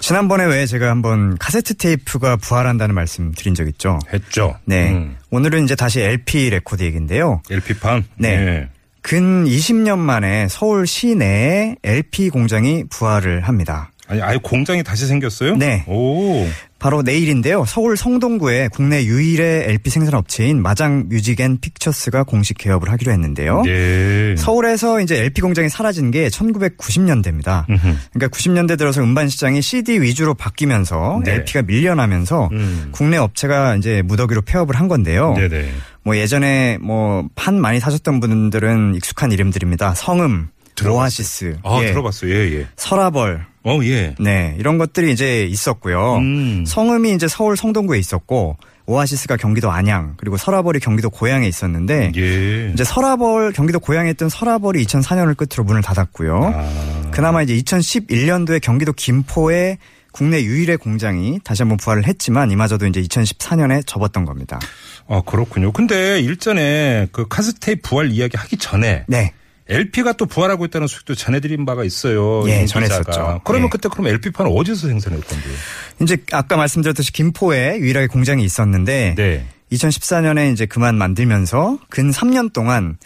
지난번에 0.00 0.44
왜 0.44 0.66
제가 0.66 0.90
한번 0.90 1.38
카세트 1.38 1.76
테이프가 1.76 2.36
부활한다는 2.36 2.96
말씀 2.96 3.32
드린 3.32 3.54
적 3.54 3.68
있죠? 3.68 4.00
했죠. 4.12 4.58
네. 4.64 4.90
음, 4.90 5.16
오늘은 5.30 5.64
이제 5.64 5.76
다시 5.76 6.00
LP 6.00 6.50
레코드 6.50 6.82
얘기인데요. 6.82 7.42
LP판. 7.48 8.04
네. 8.16 8.68
근 9.02 9.44
20년 9.44 9.98
만에 9.98 10.48
서울 10.48 10.88
시내에 10.88 11.76
LP 11.84 12.30
공장이 12.30 12.84
부활을 12.90 13.42
합니다. 13.42 13.92
아니, 14.08 14.20
아예 14.20 14.36
공장이 14.42 14.82
다시 14.82 15.06
생겼어요? 15.06 15.56
네. 15.56 15.84
오. 15.86 16.44
바로 16.78 17.02
내일인데요. 17.02 17.64
서울 17.66 17.96
성동구에 17.96 18.68
국내 18.72 19.04
유일의 19.04 19.64
LP 19.70 19.90
생산 19.90 20.14
업체인 20.14 20.62
마장 20.62 21.08
뮤직 21.08 21.40
앤 21.40 21.58
픽처스가 21.60 22.22
공식 22.24 22.56
개업을 22.58 22.90
하기로 22.92 23.10
했는데요. 23.12 23.62
네. 23.62 24.36
서울에서 24.36 25.00
이제 25.00 25.16
LP 25.18 25.40
공장이 25.40 25.68
사라진 25.68 26.10
게 26.10 26.28
1990년대입니다. 26.28 27.66
그러니까 27.66 28.28
90년대 28.28 28.78
들어서 28.78 29.02
음반 29.02 29.28
시장이 29.28 29.60
CD 29.62 30.00
위주로 30.00 30.34
바뀌면서 30.34 31.22
네. 31.24 31.34
LP가 31.34 31.62
밀려나면서 31.62 32.48
음. 32.52 32.88
국내 32.92 33.16
업체가 33.16 33.76
이제 33.76 34.02
무더기로 34.02 34.42
폐업을 34.42 34.76
한 34.76 34.88
건데요. 34.88 35.34
네네. 35.34 35.70
뭐 36.04 36.16
예전에 36.16 36.78
뭐 36.80 37.18
판 37.34 37.60
많이 37.60 37.80
사셨던 37.80 38.20
분들은 38.20 38.94
익숙한 38.96 39.32
이름들입니다. 39.32 39.94
성음, 39.94 40.48
들어봤어요. 40.74 40.98
오아시스, 40.98 41.56
아, 41.64 41.80
예, 41.82 41.86
들어봤어요. 41.90 42.32
예, 42.34 42.58
예. 42.60 42.66
서라벌, 42.76 43.44
어, 43.68 43.84
예. 43.84 44.14
네 44.18 44.54
이런 44.58 44.78
것들이 44.78 45.12
이제 45.12 45.44
있었고요. 45.44 46.16
음. 46.16 46.64
성음이 46.66 47.12
이제 47.12 47.28
서울 47.28 47.56
성동구에 47.56 47.98
있었고 47.98 48.56
오아시스가 48.86 49.36
경기도 49.36 49.70
안양 49.70 50.14
그리고 50.16 50.36
서라벌이 50.36 50.80
경기도 50.80 51.10
고양에 51.10 51.46
있었는데 51.46 52.12
예. 52.16 52.70
이제 52.72 52.84
서라벌 52.84 53.52
경기도 53.52 53.78
고양에 53.80 54.10
있던 54.10 54.30
서라벌이 54.30 54.82
2004년을 54.84 55.36
끝으로 55.36 55.64
문을 55.64 55.82
닫았고요. 55.82 56.52
아. 56.54 57.10
그나마 57.10 57.42
이제 57.42 57.54
2011년도에 57.54 58.60
경기도 58.62 58.92
김포에 58.92 59.76
국내 60.12 60.42
유일의 60.42 60.78
공장이 60.78 61.38
다시 61.44 61.62
한번 61.62 61.76
부활을 61.76 62.06
했지만 62.06 62.50
이마저도 62.50 62.86
이제 62.86 63.02
2014년에 63.02 63.86
접었던 63.86 64.24
겁니다. 64.24 64.58
아, 65.06 65.22
그렇군요. 65.24 65.70
근데 65.72 66.20
일전에 66.20 67.08
그 67.12 67.28
카스테이 67.28 67.76
부활 67.82 68.10
이야기 68.10 68.36
하기 68.36 68.56
전에 68.56 69.04
네. 69.06 69.32
LP가 69.68 70.14
또 70.14 70.26
부활하고 70.26 70.64
있다는 70.64 70.86
소식도 70.86 71.14
전해드린 71.14 71.64
바가 71.66 71.84
있어요. 71.84 72.48
예. 72.48 72.64
전했었죠. 72.66 73.42
그러면 73.44 73.66
예. 73.66 73.70
그때 73.70 73.88
그럼 73.88 74.06
LP판 74.08 74.46
어디서 74.46 74.88
생산할 74.88 75.20
건데요? 75.20 75.54
이제 76.00 76.16
아까 76.32 76.56
말씀드렸듯이 76.56 77.12
김포에 77.12 77.78
유일하게 77.78 78.06
공장이 78.06 78.44
있었는데 78.44 79.14
네. 79.16 79.44
2014년에 79.72 80.52
이제 80.52 80.66
그만 80.66 80.96
만들면서 80.96 81.78
근 81.90 82.10
3년 82.10 82.52
동안 82.52 82.96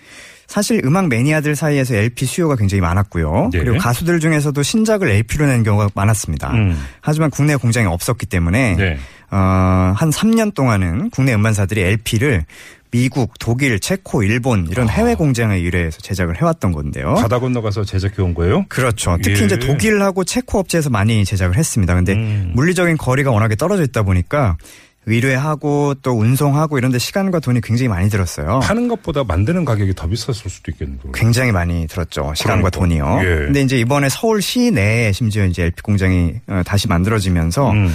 사실 0.47 0.83
음악 0.85 1.09
매니아들 1.09 1.57
사이에서 1.57 1.95
LP 1.95 2.27
수요가 2.27 2.57
굉장히 2.57 2.83
많았고요. 2.83 3.51
네. 3.53 3.59
그리고 3.61 3.79
가수들 3.79 4.21
중에서도 4.21 4.63
신작을 4.63 5.09
LP로 5.09 5.47
낸 5.47 5.63
경우가 5.63 5.89
많았습니다. 5.95 6.53
음. 6.53 6.79
하지만 7.01 7.31
국내 7.31 7.57
공장이 7.57 7.87
없었기 7.87 8.27
때문에 8.27 8.77
네. 8.77 8.99
어, 9.31 9.95
한 9.97 10.11
3년 10.11 10.55
동안은 10.55 11.09
국내 11.09 11.33
음반사들이 11.33 11.81
LP를 11.81 12.45
미국, 12.93 13.33
독일, 13.41 13.81
체코, 13.81 14.23
일본 14.23 14.69
이런 14.71 14.89
해외 14.89 15.15
공장에 15.15 15.57
의뢰해서 15.57 15.99
제작을 15.99 16.41
해왔던 16.41 16.73
건데요. 16.73 17.15
바다 17.15 17.41
건너가서 17.41 17.85
제작해 17.85 18.21
온 18.21 18.35
거예요? 18.35 18.67
그렇죠. 18.69 19.17
특히 19.23 19.41
예. 19.41 19.47
이제 19.47 19.59
독일하고 19.59 20.25
체코 20.25 20.59
업체에서 20.59 20.91
많이 20.91 21.25
제작을 21.25 21.57
했습니다. 21.57 21.95
근데 21.95 22.13
음. 22.13 22.53
물리적인 22.55 22.99
거리가 22.99 23.31
워낙에 23.31 23.57
떨어져 23.57 23.83
있다 23.83 24.03
보니까 24.03 24.59
의뢰하고 25.07 25.95
또 26.03 26.13
운송하고 26.13 26.79
이런데 26.79 26.99
시간과 26.99 27.41
돈이 27.41 27.61
굉장히 27.63 27.89
많이 27.89 28.09
들었어요. 28.09 28.61
파는 28.63 28.89
것보다 28.89 29.25
만드는 29.25 29.65
가격이 29.65 29.95
더 29.95 30.07
비쌌을 30.07 30.51
수도 30.51 30.71
있겠는데. 30.71 31.09
굉장히 31.15 31.51
많이 31.51 31.87
들었죠. 31.87 32.33
시간과 32.37 32.69
그러니까. 32.69 32.71
돈이요. 32.71 33.21
예. 33.23 33.47
근데 33.47 33.63
이제 33.63 33.79
이번에 33.79 34.09
서울 34.11 34.43
시내에 34.43 35.13
심지어 35.13 35.47
이제 35.47 35.65
LP 35.65 35.83
공장이 35.83 36.35
어, 36.47 36.63
다시 36.65 36.89
만들어지면서 36.89 37.73
음. 37.73 37.91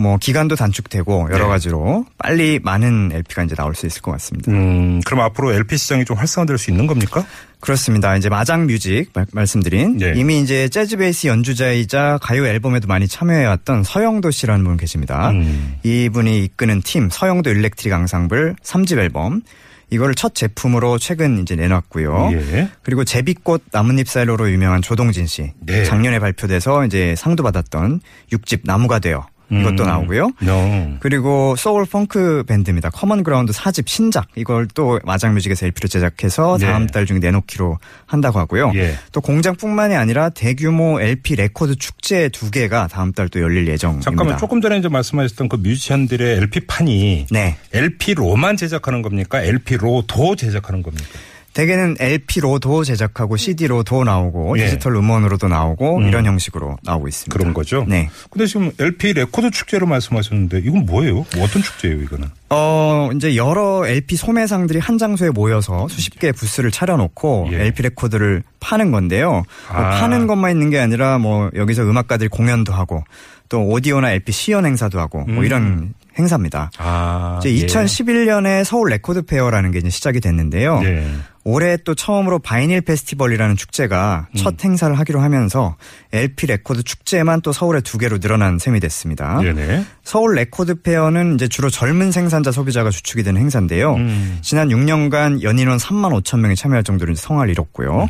뭐 0.00 0.16
기간도 0.16 0.56
단축되고 0.56 1.28
여러 1.30 1.44
네. 1.44 1.48
가지로 1.50 2.06
빨리 2.18 2.58
많은 2.62 3.10
LP가 3.12 3.42
이제 3.44 3.54
나올 3.54 3.74
수 3.74 3.86
있을 3.86 4.00
것 4.02 4.10
같습니다. 4.12 4.50
음, 4.50 5.00
그럼 5.04 5.20
앞으로 5.20 5.52
LP 5.52 5.76
시장이 5.76 6.04
좀 6.04 6.16
활성화될 6.16 6.56
수 6.58 6.70
있는 6.70 6.86
겁니까? 6.86 7.24
그렇습니다. 7.60 8.16
이제 8.16 8.28
마장 8.30 8.66
뮤직 8.66 9.10
말- 9.12 9.26
말씀드린 9.32 9.98
네. 9.98 10.14
이미 10.16 10.40
이제 10.40 10.68
재즈 10.68 10.96
베이스 10.96 11.26
연주자이자 11.26 12.18
가요 12.22 12.46
앨범에도 12.46 12.88
많이 12.88 13.06
참여해왔던 13.06 13.84
서영도 13.84 14.30
씨라는 14.30 14.64
분 14.64 14.76
계십니다. 14.78 15.30
음. 15.30 15.76
이분이 15.82 16.44
이끄는 16.44 16.80
팀 16.82 17.10
서영도 17.10 17.50
일렉트릭 17.50 17.92
앙상블 17.92 18.56
3집 18.62 18.98
앨범 18.98 19.42
이거를 19.90 20.14
첫 20.14 20.34
제품으로 20.34 20.98
최근 20.98 21.40
이제 21.40 21.56
내놨고요. 21.56 22.30
예. 22.32 22.68
그리고 22.82 23.04
제비꽃 23.04 23.64
나뭇잎 23.72 24.08
사이로로 24.08 24.50
유명한 24.50 24.80
조동진 24.82 25.26
씨 25.26 25.52
네. 25.60 25.84
작년에 25.84 26.20
발표돼서 26.20 26.86
이제 26.86 27.14
상도 27.18 27.42
받았던 27.42 28.00
6집 28.32 28.60
나무가 28.64 29.00
되어 29.00 29.26
이것도 29.50 29.84
음. 29.84 29.86
나오고요. 29.88 30.30
어. 30.48 30.96
그리고 31.00 31.56
소울 31.56 31.86
펑크 31.86 32.44
밴드입니다. 32.46 32.90
커먼 32.90 33.24
그라운드 33.24 33.52
4집 33.52 33.88
신작 33.88 34.26
이걸 34.36 34.68
또 34.74 35.00
마장 35.04 35.32
뮤직에서 35.32 35.66
LP로 35.66 35.88
제작해서 35.88 36.58
네. 36.58 36.66
다음 36.66 36.86
달 36.86 37.06
중에 37.06 37.18
내놓기로 37.20 37.78
한다고 38.06 38.38
하고요. 38.38 38.72
예. 38.74 38.96
또 39.12 39.20
공장뿐만이 39.20 39.96
아니라 39.96 40.28
대규모 40.28 41.00
LP 41.00 41.36
레코드 41.36 41.74
축제 41.76 42.28
두 42.28 42.50
개가 42.50 42.88
다음 42.88 43.12
달 43.12 43.30
또 43.30 43.40
열릴 43.40 43.66
예정입니다. 43.68 44.04
잠깐만 44.04 44.38
조금 44.38 44.60
전에 44.60 44.78
이제 44.78 44.88
말씀하셨던 44.88 45.48
그 45.48 45.56
뮤지션들의 45.56 46.36
LP판이 46.38 47.26
네. 47.30 47.56
LP로만 47.72 48.56
제작하는 48.56 49.02
겁니까? 49.02 49.40
LP로도 49.40 50.36
제작하는 50.36 50.82
겁니까? 50.82 51.06
대개는 51.52 51.96
LP로도 51.98 52.84
제작하고 52.84 53.36
CD로도 53.36 54.04
나오고 54.04 54.58
예. 54.58 54.66
디지털 54.66 54.94
음원으로도 54.94 55.48
나오고 55.48 55.98
음. 55.98 56.08
이런 56.08 56.24
형식으로 56.24 56.78
나오고 56.82 57.08
있습니다. 57.08 57.36
그런 57.36 57.52
거죠? 57.52 57.84
네. 57.88 58.08
근데 58.30 58.46
지금 58.46 58.70
LP 58.78 59.14
레코드 59.14 59.50
축제로 59.50 59.86
말씀하셨는데 59.86 60.58
이건 60.58 60.86
뭐예요? 60.86 61.14
뭐 61.14 61.44
어떤 61.44 61.62
축제예요, 61.62 62.02
이거는? 62.02 62.28
어, 62.50 63.10
이제 63.14 63.36
여러 63.36 63.86
LP 63.86 64.16
소매상들이 64.16 64.78
한 64.78 64.98
장소에 64.98 65.30
모여서 65.30 65.88
수십 65.88 66.18
개의 66.18 66.32
부스를 66.32 66.70
차려놓고 66.70 67.48
예. 67.52 67.66
LP 67.66 67.82
레코드를 67.82 68.44
파는 68.60 68.92
건데요. 68.92 69.30
뭐 69.30 69.44
아. 69.68 70.00
파는 70.00 70.26
것만 70.28 70.52
있는 70.52 70.70
게 70.70 70.78
아니라 70.78 71.18
뭐 71.18 71.50
여기서 71.54 71.82
음악가들이 71.82 72.28
공연도 72.28 72.72
하고 72.72 73.02
또 73.48 73.66
오디오나 73.66 74.12
LP 74.12 74.30
시연 74.30 74.64
행사도 74.64 75.00
하고 75.00 75.24
뭐 75.24 75.38
음. 75.38 75.44
이런 75.44 75.94
행사입니다. 76.18 76.70
아. 76.78 77.40
이제 77.44 77.66
2011년에 77.66 78.64
서울 78.64 78.90
레코드 78.90 79.22
페어라는 79.22 79.70
게 79.70 79.78
이제 79.78 79.90
시작이 79.90 80.20
됐는데요. 80.20 80.80
예. 80.84 81.06
올해 81.42 81.78
또 81.78 81.94
처음으로 81.94 82.38
바이닐 82.38 82.82
페스티벌이라는 82.82 83.56
축제가 83.56 84.28
음. 84.30 84.36
첫 84.36 84.62
행사를 84.62 84.96
하기로 84.98 85.20
하면서 85.20 85.76
LP 86.12 86.46
레코드 86.46 86.82
축제만 86.82 87.40
또 87.40 87.52
서울에 87.52 87.80
두 87.80 87.96
개로 87.96 88.18
늘어난 88.18 88.58
셈이 88.58 88.78
됐습니다. 88.80 89.40
네네. 89.40 89.84
서울 90.04 90.34
레코드 90.34 90.82
페어는 90.82 91.36
이제 91.36 91.48
주로 91.48 91.70
젊은 91.70 92.12
생산자 92.12 92.52
소비자가 92.52 92.90
주축이 92.90 93.22
되는 93.22 93.40
행사인데요. 93.40 93.94
음. 93.94 94.38
지난 94.42 94.68
6년간 94.68 95.42
연인원 95.42 95.78
3만 95.78 96.12
5천 96.22 96.40
명이 96.40 96.56
참여할 96.56 96.84
정도로 96.84 97.14
성황을 97.14 97.52
이뤘고요. 97.52 98.08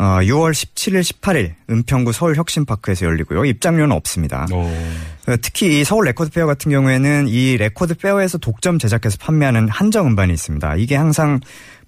어, 0.00 0.20
6월 0.22 0.52
17일, 0.52 1.02
18일 1.02 1.52
은평구 1.68 2.12
서울 2.12 2.34
혁신파크에서 2.34 3.04
열리고요. 3.04 3.44
입장료는 3.44 3.94
없습니다. 3.94 4.46
어. 4.50 4.62
어, 5.28 5.36
특히 5.42 5.78
이 5.80 5.84
서울 5.84 6.06
레코드 6.06 6.30
페어 6.30 6.46
같은 6.46 6.70
경우에는 6.70 7.28
이 7.28 7.58
레코드 7.58 7.94
페어에서 7.94 8.38
독점 8.38 8.78
제작해서 8.78 9.18
판매하는 9.20 9.68
한정 9.68 10.06
음반이 10.06 10.32
있습니다. 10.32 10.76
이게 10.76 10.96
항상 10.96 11.40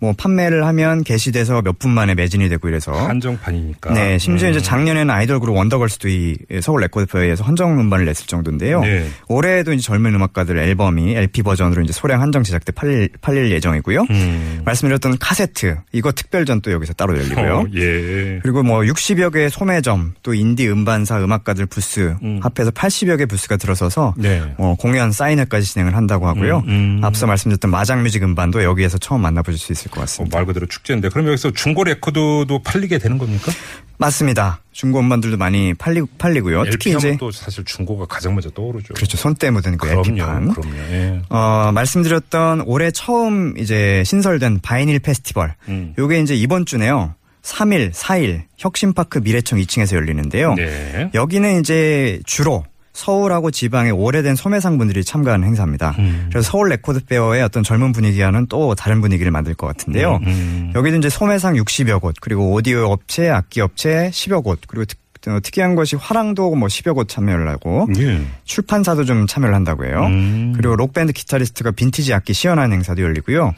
뭐 0.03 0.13
판매를 0.17 0.67
하면 0.67 1.05
개시돼서 1.05 1.63
몇 1.63 1.73
분 1.83 1.91
만에 1.93 2.15
매진이 2.15 2.49
되고 2.49 2.69
이래서 2.69 2.93
한정판이니까. 2.93 3.93
네, 3.95 4.19
심지어 4.19 4.49
음. 4.49 4.53
이제 4.53 4.61
작년에는 4.61 5.11
아이돌 5.11 5.41
그룹 5.41 5.57
원더걸스도 5.57 6.09
이 6.09 6.37
서울 6.61 6.83
레코드 6.83 7.07
페어에서 7.07 7.43
한정 7.45 7.79
음반을 7.81 8.05
냈을 8.05 8.27
정도인데요. 8.27 8.83
네. 8.83 9.09
올해에도 9.29 9.73
이제 9.73 9.83
젊은 9.83 10.15
음악가들 10.15 10.59
앨범이 10.59 11.15
LP 11.17 11.43
버전으로 11.43 11.83
이제 11.83 11.93
소량 11.93 12.21
한정 12.21 12.43
제작돼 12.45 12.73
팔릴, 12.73 13.09
팔릴 13.21 13.51
예정이고요. 13.51 14.07
음. 14.11 14.61
말씀드렸던 14.65 15.19
카세트 15.19 15.77
이거 15.93 16.13
특별전 16.13 16.61
또 16.61 16.71
여기서 16.73 16.93
따로 16.93 17.17
열리고요. 17.19 17.55
어, 17.59 17.67
예. 17.75 18.39
그리고 18.43 18.63
뭐 18.63 18.81
60여 18.81 19.33
개의 19.33 19.51
소매점 19.51 20.15
또 20.23 20.35
인디 20.35 20.69
음반사 20.69 21.19
음악가들 21.25 21.67
부스 21.67 22.15
음. 22.23 22.39
합해서 22.43 22.71
80여 22.71 23.19
개 23.19 23.27
부스가 23.27 23.57
들어서서 23.57 24.15
네. 24.19 24.43
어, 24.59 24.77
공연 24.79 25.11
사인회까지 25.11 25.67
진행을 25.67 25.97
한다고 25.97 26.29
하고요. 26.29 26.59
음, 26.67 26.99
음. 26.99 27.01
앞서 27.05 27.27
말씀드렸던 27.27 27.71
마장뮤직 27.71 28.23
음반도 28.23 28.63
여기에서 28.63 28.99
처음 28.99 29.23
만나보실 29.23 29.59
수 29.59 29.73
있을 29.73 29.91
것 29.93 30.01
어, 30.01 30.03
같습니다. 30.03 30.37
말 30.37 30.47
그대로 30.47 30.67
축제인데 30.67 31.11
그럼 31.11 31.29
여기서 31.29 31.53
중고 31.53 31.85
레코드도 31.85 32.63
팔리게 32.65 32.99
되는 32.99 33.19
겁니까? 33.19 33.53
맞습니다. 33.99 34.61
중고 34.73 34.99
음반들도 34.99 35.37
많이 35.37 35.75
팔리, 35.75 36.03
팔리고요. 36.19 36.65
특히 36.65 36.91
LP 36.91 36.97
이제 36.99 37.17
또 37.21 37.31
사실 37.31 37.65
중고가 37.65 38.07
가장 38.07 38.35
먼저 38.35 38.51
떠오르죠. 38.51 38.95
그렇죠. 38.95 39.17
손때 39.17 39.51
묻은 39.51 39.77
그. 39.77 39.87
그럼요. 39.87 40.55
그럼요. 40.55 40.77
예. 40.91 41.23
어, 41.29 41.71
말씀드렸던 41.73 42.63
올해 42.67 42.91
처음 42.91 43.57
이제 43.59 44.03
신설된 44.05 44.61
바이닐 44.61 44.99
페스티벌. 44.99 45.55
음. 45.69 45.95
요게 45.99 46.21
이제 46.21 46.35
이번 46.35 46.67
주네요. 46.67 47.15
3일, 47.43 47.93
4일 47.93 48.45
혁신파크 48.59 49.19
미래청 49.19 49.59
2층에서 49.59 49.95
열리는데요. 49.97 50.55
네. 50.55 51.11
여기는 51.13 51.61
이제 51.61 52.21
주로 52.25 52.65
서울하고 52.93 53.51
지방의 53.51 53.93
오래된 53.93 54.37
소매상 54.37 54.79
분들이 54.79 55.05
참가하는 55.05 55.47
행사입니다. 55.47 55.95
음. 55.99 56.27
그래서 56.31 56.51
서울 56.51 56.69
레코드 56.69 57.05
페어의 57.05 57.43
어떤 57.43 57.63
젊은 57.63 57.93
분위기와는 57.93 58.47
또 58.49 58.75
다른 58.75 59.01
분위기를 59.01 59.33
만들 59.33 59.55
것 59.55 59.67
같은데요. 59.67 60.21
음. 60.23 60.73
여기도 60.75 60.99
이제 60.99 61.09
소매상 61.09 61.55
60여 61.55 62.01
곳, 62.01 62.17
그리고 62.21 62.53
오디오 62.53 62.85
업체, 62.87 63.29
악기 63.31 63.61
업체 63.61 64.11
10여 64.13 64.45
곳, 64.45 64.61
그리고 64.67 64.85
특, 64.85 64.99
어, 65.29 65.39
특이한 65.41 65.75
것이 65.75 65.97
화랑도 65.97 66.55
뭐 66.55 66.69
10여 66.69 66.95
곳 66.95 67.09
참여를 67.09 67.49
하고 67.49 67.87
예. 67.97 68.23
출판사도 68.45 69.05
좀 69.05 69.27
참여를 69.27 69.55
한다고 69.55 69.85
해요. 69.85 70.05
음. 70.07 70.53
그리고 70.57 70.75
록밴드 70.77 71.13
기타리스트가 71.13 71.71
빈티지 71.71 72.13
악기 72.13 72.33
시연하는 72.33 72.75
행사도 72.77 73.03
열리고요. 73.03 73.55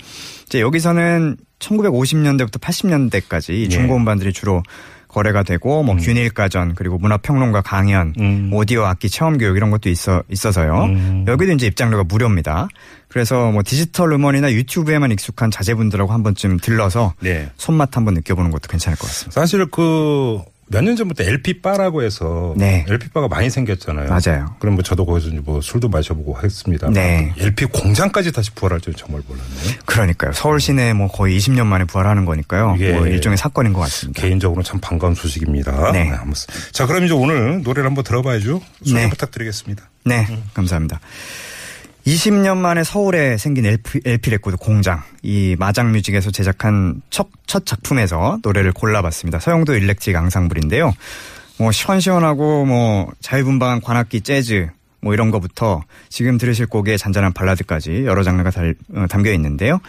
이제 0.46 0.60
여기서는 0.60 1.36
1950년대부터 1.58 2.60
80년대까지 2.60 3.54
예. 3.54 3.68
중고음반들이 3.68 4.32
주로 4.32 4.62
거래가 5.14 5.44
되고 5.44 5.82
뭐 5.84 5.94
균일 5.96 6.30
가전 6.30 6.74
그리고 6.74 6.98
문화 6.98 7.16
평론가 7.16 7.62
강연, 7.62 8.12
음. 8.18 8.50
오디오 8.52 8.84
악기 8.84 9.08
체험 9.08 9.38
교육 9.38 9.56
이런 9.56 9.70
것도 9.70 9.88
있어 9.88 10.24
있어서요. 10.28 10.84
음. 10.84 11.24
여기도 11.28 11.52
이제 11.52 11.66
입장료가 11.66 12.04
무료입니다. 12.04 12.68
그래서 13.08 13.52
뭐 13.52 13.62
디지털 13.64 14.12
음원이나 14.12 14.52
유튜브에만 14.52 15.12
익숙한 15.12 15.52
자제분들하고 15.52 16.12
한 16.12 16.24
번쯤 16.24 16.58
들러서 16.58 17.14
네. 17.20 17.48
손맛 17.56 17.96
한번 17.96 18.14
느껴보는 18.14 18.50
것도 18.50 18.68
괜찮을 18.68 18.98
것 18.98 19.06
같습니다. 19.06 19.40
사실 19.40 19.64
그 19.66 20.40
몇 20.66 20.82
년 20.82 20.96
전부터 20.96 21.24
LP 21.24 21.60
바라고 21.60 22.02
해서 22.02 22.54
네. 22.56 22.84
LP 22.88 23.10
바가 23.10 23.28
많이 23.28 23.50
생겼잖아요. 23.50 24.08
맞아요. 24.08 24.56
그럼 24.58 24.74
뭐 24.74 24.82
저도 24.82 25.04
거기서 25.06 25.30
뭐 25.42 25.60
술도 25.60 25.88
마셔보고 25.88 26.38
했습니다. 26.42 26.90
네. 26.90 27.32
LP 27.38 27.66
공장까지 27.66 28.32
다시 28.32 28.50
부활할 28.52 28.80
줄은 28.80 28.96
정말 28.96 29.22
몰랐네요. 29.28 29.78
그러니까요. 29.86 30.32
서울 30.32 30.60
시내 30.60 30.92
뭐 30.92 31.08
거의 31.08 31.36
20년 31.38 31.66
만에 31.66 31.84
부활하는 31.84 32.24
거니까요. 32.24 32.76
예. 32.80 32.92
뭐 32.92 33.06
일종의 33.06 33.36
사건인 33.36 33.72
것 33.72 33.80
같습니다. 33.80 34.20
개인적으로 34.20 34.62
참 34.62 34.80
반가운 34.80 35.14
소식입니다. 35.14 35.92
네. 35.92 36.10
아무튼. 36.10 36.54
자, 36.72 36.86
그럼 36.86 37.04
이제 37.04 37.14
오늘 37.14 37.62
노래를 37.62 37.86
한번 37.88 38.02
들어봐야죠. 38.04 38.60
소개 38.84 39.00
네. 39.00 39.10
부탁드리겠습니다. 39.10 39.88
네, 40.06 40.26
감사합니다. 40.52 41.00
20년 42.06 42.58
만에 42.58 42.84
서울에 42.84 43.38
생긴 43.38 43.64
LP, 43.66 44.00
LP 44.04 44.30
레코드 44.30 44.56
공장, 44.56 45.02
이 45.22 45.56
마장뮤직에서 45.58 46.30
제작한 46.30 47.00
첫, 47.08 47.28
첫 47.46 47.64
작품에서 47.64 48.38
노래를 48.42 48.72
골라봤습니다. 48.72 49.38
서영도 49.38 49.74
일렉트릭 49.74 50.14
앙상블인데요. 50.16 50.92
뭐 51.58 51.72
시원시원하고 51.72 52.66
뭐 52.66 53.10
자유분방한 53.20 53.80
관악기 53.80 54.20
재즈 54.20 54.68
뭐 55.00 55.14
이런 55.14 55.30
거부터 55.30 55.82
지금 56.10 56.36
들으실 56.36 56.66
곡의 56.66 56.98
잔잔한 56.98 57.32
발라드까지 57.32 58.04
여러 58.04 58.22
장르가 58.22 58.50
달- 58.50 58.74
어, 58.94 59.06
담겨 59.08 59.32
있는데요. 59.32 59.80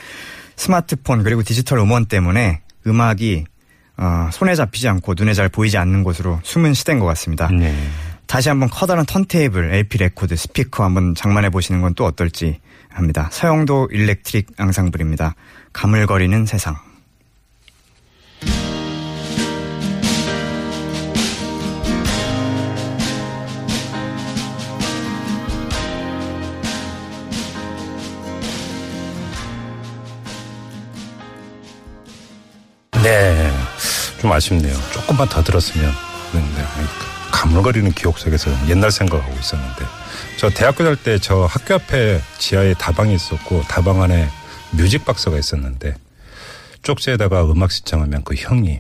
스마트폰 0.55 1.23
그리고 1.23 1.43
디지털 1.43 1.79
음원 1.79 2.05
때문에 2.05 2.61
음악이 2.87 3.45
어, 3.97 4.29
손에 4.31 4.55
잡히지 4.55 4.87
않고 4.89 5.15
눈에 5.17 5.33
잘 5.33 5.49
보이지 5.49 5.77
않는 5.77 6.03
곳으로 6.03 6.39
숨은 6.43 6.73
시대인 6.73 6.99
것 6.99 7.05
같습니다. 7.07 7.49
네. 7.49 7.73
다시 8.27 8.49
한번 8.49 8.69
커다란 8.69 9.05
턴테이블, 9.05 9.73
LP 9.73 9.97
레코드, 9.99 10.35
스피커 10.35 10.83
한번 10.83 11.15
장만해 11.15 11.49
보시는 11.49 11.81
건 11.81 11.93
또 11.95 12.05
어떨지 12.05 12.59
합니다. 12.89 13.29
서영도 13.31 13.89
일렉트릭 13.91 14.47
앙상블입니다. 14.57 15.35
가물거리는 15.73 16.45
세상. 16.45 16.75
네. 33.03 33.51
좀 34.19 34.31
아쉽네요. 34.31 34.73
조금만 34.91 35.27
더 35.29 35.43
들었으면. 35.43 35.91
네, 36.33 36.39
네. 36.39 37.04
가물거리는 37.35 37.91
기억 37.91 38.17
속에서 38.17 38.49
옛날 38.69 38.91
생각하고 38.91 39.33
있었는데. 39.37 39.85
저 40.39 40.49
대학교 40.49 40.83
다닐 40.83 40.95
때 40.95 41.19
저 41.19 41.45
학교 41.45 41.75
앞에 41.75 42.21
지하에 42.37 42.73
다방이 42.75 43.13
있었고 43.13 43.63
다방 43.63 44.01
안에 44.01 44.29
뮤직 44.71 45.03
박스가 45.05 45.37
있었는데 45.37 45.95
쪽지에다가 46.81 47.43
음악 47.45 47.71
신청하면 47.71 48.23
그 48.23 48.35
형이 48.35 48.79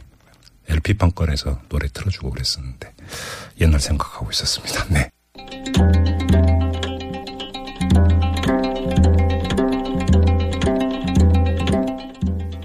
LP판 0.69 1.11
꺼내서 1.13 1.59
노래 1.69 1.87
틀어주고 1.93 2.31
그랬었는데 2.31 2.93
옛날 3.61 3.79
생각하고 3.79 4.29
있었습니다. 4.31 4.85
네. 4.89 5.09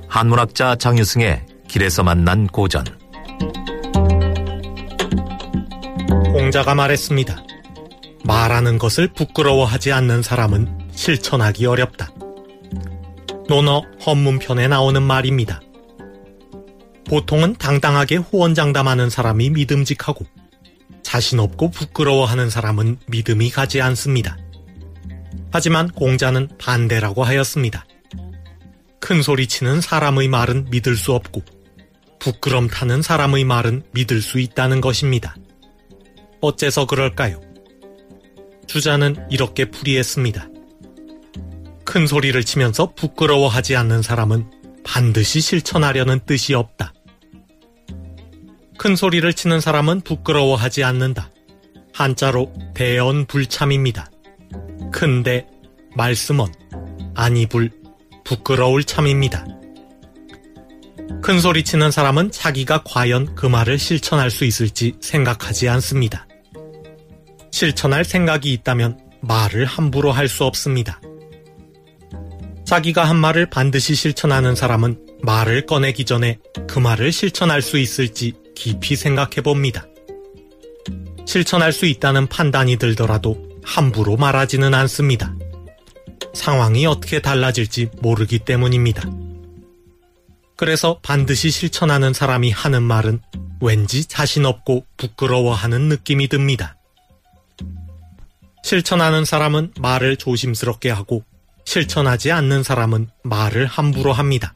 한문학자 0.08 0.76
장유승의 0.76 1.46
길에서 1.68 2.02
만난 2.02 2.46
고전. 2.46 2.99
공자가 6.50 6.74
말했습니다. 6.74 7.44
말하는 8.24 8.78
것을 8.78 9.06
부끄러워하지 9.12 9.92
않는 9.92 10.22
사람은 10.22 10.88
실천하기 10.90 11.64
어렵다. 11.64 12.10
논어 13.48 13.84
헌문편에 14.04 14.66
나오는 14.66 15.00
말입니다. 15.00 15.60
보통은 17.08 17.54
당당하게 17.54 18.16
호언장담하는 18.16 19.10
사람이 19.10 19.50
믿음직하고 19.50 20.26
자신 21.04 21.38
없고 21.38 21.70
부끄러워하는 21.70 22.50
사람은 22.50 22.98
믿음이 23.06 23.50
가지 23.50 23.80
않습니다. 23.80 24.36
하지만 25.52 25.88
공자는 25.88 26.48
반대라고 26.58 27.22
하였습니다. 27.22 27.84
큰 28.98 29.22
소리 29.22 29.46
치는 29.46 29.80
사람의 29.80 30.26
말은 30.26 30.66
믿을 30.72 30.96
수 30.96 31.12
없고 31.12 31.42
부끄럼 32.18 32.66
타는 32.66 33.02
사람의 33.02 33.44
말은 33.44 33.84
믿을 33.92 34.20
수 34.20 34.40
있다는 34.40 34.80
것입니다. 34.80 35.36
어째서 36.40 36.86
그럴까요? 36.86 37.40
주자는 38.66 39.26
이렇게 39.30 39.70
풀이했습니다. 39.70 40.48
큰 41.84 42.06
소리를 42.06 42.42
치면서 42.44 42.92
부끄러워하지 42.94 43.76
않는 43.76 44.02
사람은 44.02 44.50
반드시 44.84 45.40
실천하려는 45.40 46.20
뜻이 46.24 46.54
없다. 46.54 46.92
큰 48.78 48.96
소리를 48.96 49.30
치는 49.32 49.60
사람은 49.60 50.02
부끄러워하지 50.02 50.84
않는다. 50.84 51.30
한자로 51.92 52.52
대언불참입니다. 52.74 54.10
큰데 54.92 55.46
말씀언 55.96 56.52
아니불 57.14 57.70
부끄러울 58.24 58.84
참입니다. 58.84 59.44
큰 61.22 61.40
소리 61.40 61.64
치는 61.64 61.90
사람은 61.90 62.30
자기가 62.30 62.84
과연 62.84 63.34
그 63.34 63.46
말을 63.46 63.78
실천할 63.78 64.30
수 64.30 64.44
있을지 64.44 64.94
생각하지 65.00 65.68
않습니다. 65.68 66.26
실천할 67.50 68.04
생각이 68.04 68.52
있다면 68.52 68.98
말을 69.20 69.64
함부로 69.64 70.12
할 70.12 70.28
수 70.28 70.44
없습니다. 70.44 71.00
자기가 72.64 73.04
한 73.04 73.16
말을 73.16 73.50
반드시 73.50 73.94
실천하는 73.94 74.54
사람은 74.54 75.06
말을 75.22 75.66
꺼내기 75.66 76.04
전에 76.04 76.38
그 76.68 76.78
말을 76.78 77.12
실천할 77.12 77.62
수 77.62 77.78
있을지 77.78 78.32
깊이 78.54 78.96
생각해 78.96 79.42
봅니다. 79.42 79.86
실천할 81.26 81.72
수 81.72 81.86
있다는 81.86 82.28
판단이 82.28 82.76
들더라도 82.76 83.50
함부로 83.62 84.16
말하지는 84.16 84.72
않습니다. 84.72 85.34
상황이 86.32 86.86
어떻게 86.86 87.20
달라질지 87.20 87.90
모르기 88.00 88.38
때문입니다. 88.38 89.08
그래서 90.56 91.00
반드시 91.02 91.50
실천하는 91.50 92.12
사람이 92.12 92.50
하는 92.50 92.82
말은 92.82 93.20
왠지 93.60 94.04
자신 94.04 94.46
없고 94.46 94.86
부끄러워하는 94.96 95.88
느낌이 95.88 96.28
듭니다. 96.28 96.76
실천하는 98.62 99.24
사람은 99.24 99.72
말을 99.80 100.16
조심스럽게 100.16 100.90
하고 100.90 101.24
실천하지 101.64 102.32
않는 102.32 102.62
사람은 102.62 103.08
말을 103.22 103.66
함부로 103.66 104.12
합니다. 104.12 104.54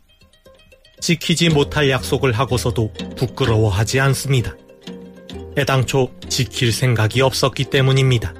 지키지 1.00 1.50
못할 1.50 1.90
약속을 1.90 2.32
하고서도 2.32 2.92
부끄러워하지 3.16 4.00
않습니다. 4.00 4.56
애당초 5.56 6.10
지킬 6.28 6.72
생각이 6.72 7.20
없었기 7.20 7.64
때문입니다. 7.64 8.34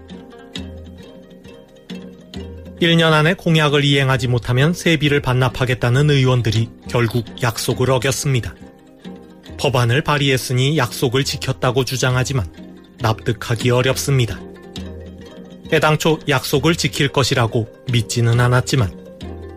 1년 2.81 3.13
안에 3.13 3.35
공약을 3.35 3.85
이행하지 3.85 4.29
못하면 4.29 4.73
세비를 4.75 5.21
반납하겠다는 5.21 6.11
의원들이 6.11 6.69
결국 6.89 7.25
약속을 7.43 7.91
어겼습니다. 7.91 8.55
법안을 9.59 10.03
발의했으니 10.03 10.77
약속을 10.77 11.25
지켰다고 11.25 11.85
주장하지만 11.85 12.53
납득하기 12.99 13.71
어렵습니다. 13.71 14.41
애당초 15.75 16.19
약속을 16.29 16.77
지킬 16.77 17.09
것이라고 17.09 17.69
믿지는 17.93 18.41
않았지만 18.41 19.05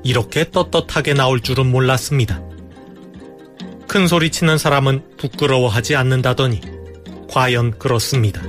이렇게 0.04 0.50
떳떳하게 0.50 1.14
나올 1.14 1.42
줄은 1.42 1.68
몰랐습니다. 1.68 2.42
큰 3.88 4.08
소리 4.08 4.30
치는 4.32 4.58
사람은 4.58 5.04
부끄러워하지 5.18 5.96
않는다더니 5.96 6.62
과연 7.30 7.78
그렇습니다. 7.78 8.42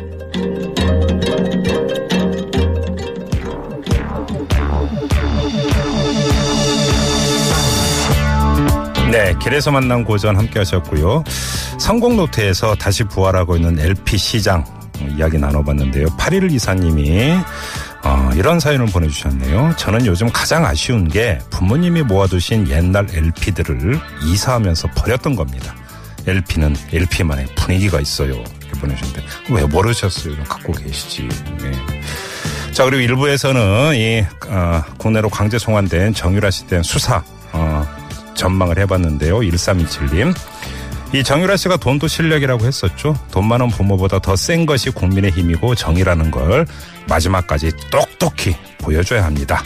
네, 9.11 9.35
길에서 9.41 9.71
만난 9.71 10.05
고전 10.05 10.37
함께 10.37 10.59
하셨고요. 10.59 11.25
성공 11.79 12.17
노트에서 12.17 12.75
다시 12.75 13.05
부활하고 13.05 13.57
있는 13.57 13.79
LP 13.79 14.19
시장 14.19 14.65
이야기 15.17 15.39
나눠봤는데요. 15.39 16.07
8일 16.17 16.53
이사님이 16.53 17.35
어, 18.05 18.31
이런 18.35 18.61
사연을 18.61 18.87
보내주셨네요. 18.87 19.75
저는 19.77 20.07
요즘 20.07 20.31
가장 20.33 20.65
아쉬운 20.65 21.09
게 21.09 21.39
부모님이 21.51 22.03
모아두신 22.03 22.69
옛날 22.69 23.07
LP들을 23.13 24.01
이사하면서 24.25 24.89
버렸던 24.95 25.37
겁니다. 25.37 25.75
LP는 26.27 26.77
LP만의 26.93 27.47
분위기가 27.57 28.01
있어요. 28.01 28.33
이렇게 28.35 28.81
보내주셨는데 28.81 29.27
왜 29.51 29.65
모르셨어요? 29.65 30.37
좀 30.37 30.45
갖고 30.45 30.73
계시지. 30.73 31.29
네. 31.63 31.73
자 32.73 32.85
그리고 32.85 33.01
일부에서는 33.03 33.95
이 33.97 34.25
어, 34.47 34.83
국내로 34.99 35.29
강제 35.31 35.59
송환된 35.59 36.15
정유라 36.15 36.51
대한 36.69 36.83
수사 36.83 37.23
어, 37.53 37.87
전망을 38.35 38.79
해봤는데요. 38.79 39.41
1327님. 39.41 40.35
이 41.15 41.25
정유라 41.25 41.57
씨가 41.57 41.79
돈도 41.79 42.07
실력이라고 42.07 42.67
했었죠. 42.67 43.15
돈 43.31 43.47
많은 43.47 43.69
부모보다 43.69 44.19
더 44.19 44.37
센 44.37 44.67
것이 44.67 44.91
국민의 44.91 45.31
힘이고 45.31 45.75
정의라는 45.75 46.31
걸 46.31 46.67
마지막까지 47.09 47.73
똑똑히 47.91 48.55
보여줘야 48.79 49.25
합니다. 49.25 49.63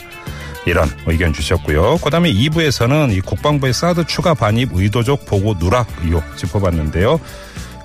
이런 0.66 0.88
의견 1.07 1.32
주셨고요. 1.32 1.99
그 1.99 2.11
다음에 2.11 2.32
2부에서는 2.32 3.12
이 3.12 3.20
국방부의 3.20 3.72
사드 3.72 4.07
추가 4.07 4.34
반입 4.34 4.70
의도적 4.72 5.26
보고 5.26 5.59
누락 5.59 5.88
의혹 6.05 6.36
짚어봤는데요. 6.36 7.20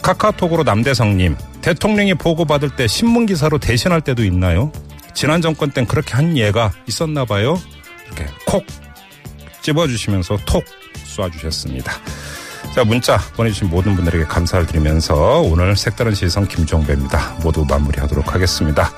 카카오톡으로 0.03 0.63
남대성님, 0.63 1.35
대통령이 1.61 2.13
보고받을 2.13 2.69
때 2.75 2.85
신문기사로 2.85 3.57
대신할 3.57 4.01
때도 4.01 4.23
있나요? 4.23 4.71
지난 5.15 5.41
정권 5.41 5.71
땐 5.71 5.87
그렇게 5.87 6.13
한 6.13 6.37
예가 6.37 6.71
있었나 6.85 7.25
봐요. 7.25 7.59
이렇게 8.05 8.27
콕 8.45 8.63
집어주시면서 9.63 10.37
톡 10.45 10.63
쏴주셨습니다. 11.15 11.91
자, 12.73 12.83
문자 12.83 13.17
보내주신 13.35 13.69
모든 13.69 13.95
분들에게 13.95 14.25
감사를 14.25 14.67
드리면서 14.67 15.41
오늘 15.41 15.75
색다른 15.75 16.13
시선 16.13 16.47
김종배입니다. 16.47 17.37
모두 17.41 17.65
마무리하도록 17.67 18.33
하겠습니다. 18.35 18.91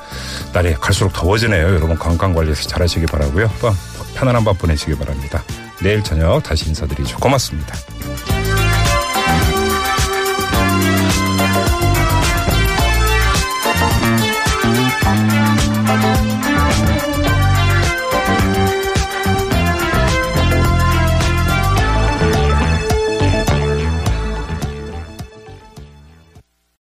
날이 0.52 0.74
갈수록 0.74 1.14
더워지네요. 1.14 1.66
여러분 1.66 1.98
건강 1.98 2.34
관리 2.34 2.54
잘 2.54 2.82
하시기 2.82 3.06
바라고요. 3.06 3.50
또 3.62 3.74
편안한 4.16 4.44
밤 4.44 4.54
보내시기 4.56 4.96
바랍니다. 4.96 5.44
내일 5.82 6.04
저녁 6.04 6.44
다시 6.44 6.68
인사드리죠. 6.68 7.20
고맙습니다. 7.20 7.74